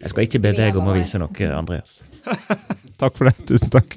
Jeg 0.00 0.10
skal 0.12 0.24
ikke 0.24 0.40
be 0.42 0.52
deg 0.56 0.78
om 0.78 0.88
å 0.90 0.94
vise 0.96 1.18
noe, 1.20 1.50
Andreas. 1.54 2.00
Takk 3.00 3.16
for 3.18 3.28
det. 3.28 3.36
Tusen 3.48 3.70
takk. 3.72 3.96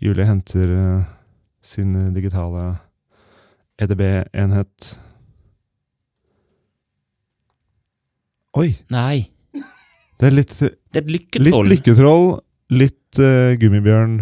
Julie 0.00 0.24
henter 0.24 0.70
eh, 0.76 1.02
sin 1.62 1.92
digitale 2.14 2.70
EDB-enhet. 3.80 4.94
Oi! 8.58 8.72
Nei, 8.90 9.28
Det 10.20 10.28
er 10.28 10.34
litt, 10.34 10.52
det 10.58 10.98
er 10.98 11.04
et 11.04 11.10
litt 11.12 11.36
lykketroll. 11.36 11.68
lykketroll, 11.70 12.24
litt 12.76 13.20
uh, 13.22 13.52
gummibjørn, 13.60 14.16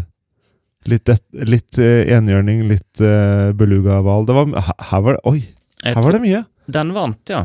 litt, 0.93 1.05
det- 1.09 1.47
litt 1.49 1.79
eh, 1.83 2.11
enhjørning, 2.15 2.61
litt 2.71 3.01
uh, 3.03 3.51
belugahval. 3.59 4.29
Her, 4.29 4.75
her 4.93 5.03
var 5.07 5.17
det 5.19 5.25
Oi! 5.33 5.41
Jeg 5.83 5.95
Her 5.97 6.03
var 6.05 6.15
det 6.19 6.21
mye. 6.27 6.43
Den 6.69 6.93
vant, 6.95 7.33
ja. 7.33 7.41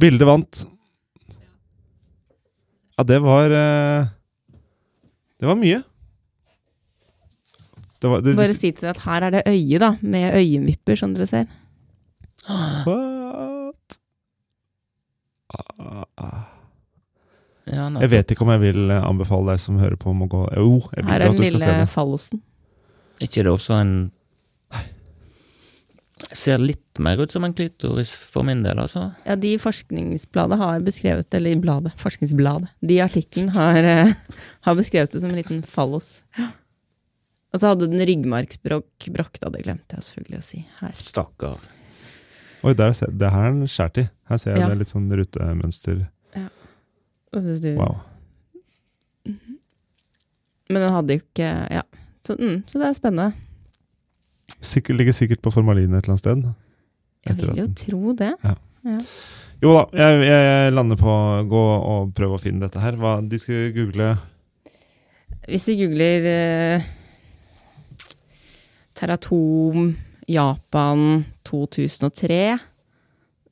Bildet 0.00 0.26
vant. 0.26 0.64
Ja, 2.98 3.02
det 3.06 3.18
var 3.22 3.50
uh, 3.50 4.06
Det 5.42 5.46
var 5.50 5.58
mye. 5.60 5.82
Det 8.04 8.10
var, 8.12 8.20
det, 8.20 8.34
Bare 8.36 8.52
si 8.52 8.68
til 8.68 8.84
deg 8.84 8.90
at 8.90 9.04
her 9.06 9.24
er 9.24 9.32
det 9.32 9.40
øye, 9.48 9.78
da, 9.80 9.94
med 10.04 10.34
øyenvipper, 10.36 10.98
som 11.00 11.14
dere 11.16 11.26
ser. 11.30 11.46
What? 12.44 13.96
Ah, 15.54 16.02
ah. 16.20 16.42
ja 17.70 17.86
Jeg 18.02 18.10
vet 18.12 18.34
ikke 18.34 18.44
om 18.44 18.50
jeg 18.52 18.60
vil 18.60 18.90
eh, 18.92 19.06
anbefale 19.06 19.54
deg 19.54 19.62
som 19.62 19.78
hører 19.80 19.96
på 20.00 20.10
om 20.12 20.24
å 20.26 20.28
gå 20.28 20.40
Jo, 20.58 20.74
jeg 20.92 21.04
vil 21.04 21.12
Her 21.14 21.22
er 21.22 21.30
at 21.30 21.32
den 21.32 21.38
du 21.38 21.46
skal 21.46 21.62
se 21.62 21.70
lille 21.70 21.86
fallosen. 21.88 22.42
fallosen. 22.42 22.42
ikke 23.24 23.44
det 23.46 23.52
også 23.54 23.78
en 23.78 23.94
Jeg 26.26 26.40
ser 26.40 26.60
litt 26.60 27.00
mer 27.00 27.22
ut 27.22 27.32
som 27.32 27.46
en 27.46 27.54
klitoris 27.56 28.12
for 28.18 28.44
min 28.46 28.60
del, 28.66 28.82
altså. 28.82 29.06
Ja, 29.24 29.38
de 29.40 29.54
forskningsbladet 29.62 30.58
har 30.60 30.84
beskrevet, 30.84 31.32
eller 31.36 31.56
i 31.56 31.60
bladet, 31.60 31.94
forskningsbladet, 32.00 32.68
de 32.84 32.98
i 32.98 33.02
artikkelen 33.04 33.54
har, 33.56 33.80
eh, 33.80 34.12
har 34.68 34.76
beskrevet 34.76 35.16
det 35.16 35.24
som 35.24 35.32
en 35.32 35.40
liten 35.40 35.64
fallos. 35.64 36.18
Ja. 36.36 36.50
Og 37.54 37.60
så 37.62 37.70
hadde 37.70 37.86
den 37.86 38.02
ryggmargsbrokk, 38.02 39.06
brokk, 39.14 39.38
da, 39.38 39.52
det 39.54 39.62
glemte 39.62 39.94
jeg 39.94 40.02
selvfølgelig 40.08 40.40
å 40.40 40.42
si 40.42 40.64
her. 40.80 40.96
Stakkar. 40.98 41.60
Oi, 42.64 42.72
der 42.74 42.96
det 43.12 43.30
her 43.30 43.46
er 43.46 43.54
den 43.54 43.70
skjært 43.70 44.00
i. 44.02 44.08
Her 44.30 44.40
ser 44.40 44.56
jeg 44.56 44.64
Ja. 44.64 44.68
det 44.72 44.78
litt 44.80 44.90
sånn 44.90 45.06
rutemønster. 45.12 46.08
Og 47.34 47.42
så 47.42 47.60
du- 47.60 47.76
Wow. 47.76 48.00
Men 50.70 50.80
den 50.82 50.92
hadde 50.92 51.14
jo 51.14 51.20
ikke 51.20 51.70
Ja. 51.70 51.82
Så, 52.24 52.36
mm, 52.38 52.64
så 52.66 52.78
det 52.78 52.86
er 52.88 52.94
spennende. 52.94 53.34
Sikkert, 54.60 54.96
ligger 54.96 55.12
sikkert 55.12 55.42
på 55.42 55.52
formalin 55.52 55.92
et 55.94 56.04
eller 56.04 56.14
annet 56.14 56.18
sted. 56.18 56.54
Jeg 57.26 57.36
vil 57.36 57.56
jo 57.56 57.66
tro 57.74 58.12
det. 58.14 58.32
Jo 59.62 59.72
da, 59.72 59.84
jeg, 59.92 60.24
jeg, 60.24 60.72
lander 60.72 60.96
på 60.96 61.06
å 61.06 61.44
gå 61.48 61.64
og 61.92 62.14
prøve 62.14 62.36
å 62.36 62.40
finne 62.40 62.60
dette 62.60 62.80
her. 62.80 62.92
Hva, 62.92 63.20
de 63.28 63.38
skal 63.38 63.72
google 63.72 64.18
Hvis 65.46 65.66
de 65.66 65.76
googler 65.76 66.24
eh, 66.24 66.82
Teratom 68.94 69.94
Japan 70.30 71.24
2003, 71.44 72.58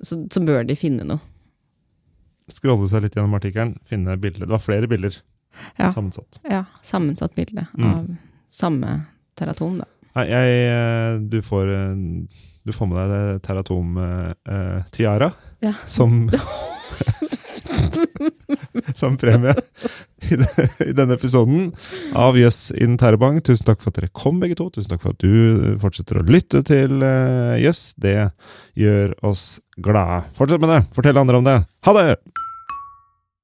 så, 0.02 0.18
så 0.32 0.40
bør 0.44 0.64
de 0.66 0.76
finne 0.78 1.04
noe. 1.06 1.20
Skrolle 2.52 2.88
seg 2.90 3.04
litt 3.04 3.14
gjennom 3.16 3.34
artikkelen, 3.38 3.76
finne 3.88 4.16
bilder. 4.20 4.46
Det 4.46 4.54
var 4.54 4.62
flere 4.62 4.88
bilder 4.90 5.16
Ja. 5.78 5.90
sammensatt. 5.92 6.38
Ja, 6.48 6.64
sammensatt 6.82 7.34
bilde 7.36 7.66
Mm. 7.76 7.84
av 7.90 8.06
samme 8.48 9.04
teratom, 9.36 9.78
da. 9.78 9.84
Nei, 10.16 10.26
jeg, 10.28 10.56
eh, 10.68 11.18
du, 11.28 11.38
får, 11.42 11.68
eh, 11.72 11.94
du 12.64 12.72
får 12.72 12.88
med 12.88 13.08
deg 13.12 13.42
Teratom-tiara 13.46 15.32
Ja. 15.62 15.72
som 15.86 16.28
Som 19.00 19.18
premie 19.20 19.54
i, 20.22 20.92
denne 20.94 21.16
episoden 21.16 21.70
av 22.16 22.38
Jøss 22.38 22.70
yes 22.70 22.82
in 22.82 22.98
Terrebang. 23.00 23.40
Tusen 23.44 23.68
takk 23.68 23.82
for 23.82 23.92
at 23.92 24.00
dere 24.00 24.12
kom, 24.16 24.40
begge 24.42 24.58
to. 24.58 24.68
Tusen 24.72 24.92
takk 24.92 25.02
for 25.04 25.16
at 25.16 25.22
du 25.22 25.76
fortsetter 25.82 26.20
å 26.20 26.26
lytte 26.28 26.62
til 26.68 27.02
eh, 27.06 27.58
yes. 27.62 27.92
Det 28.00 28.30
gjør 28.78 29.16
oss 29.28 29.60
glade. 29.76 30.22
Fortsett 30.38 30.62
med 30.62 30.72
det. 30.76 30.80
Fortell 30.96 31.20
andre 31.20 31.42
om 31.42 31.50
det. 31.50 31.58
Ha 31.86 31.98
det! 31.98 32.08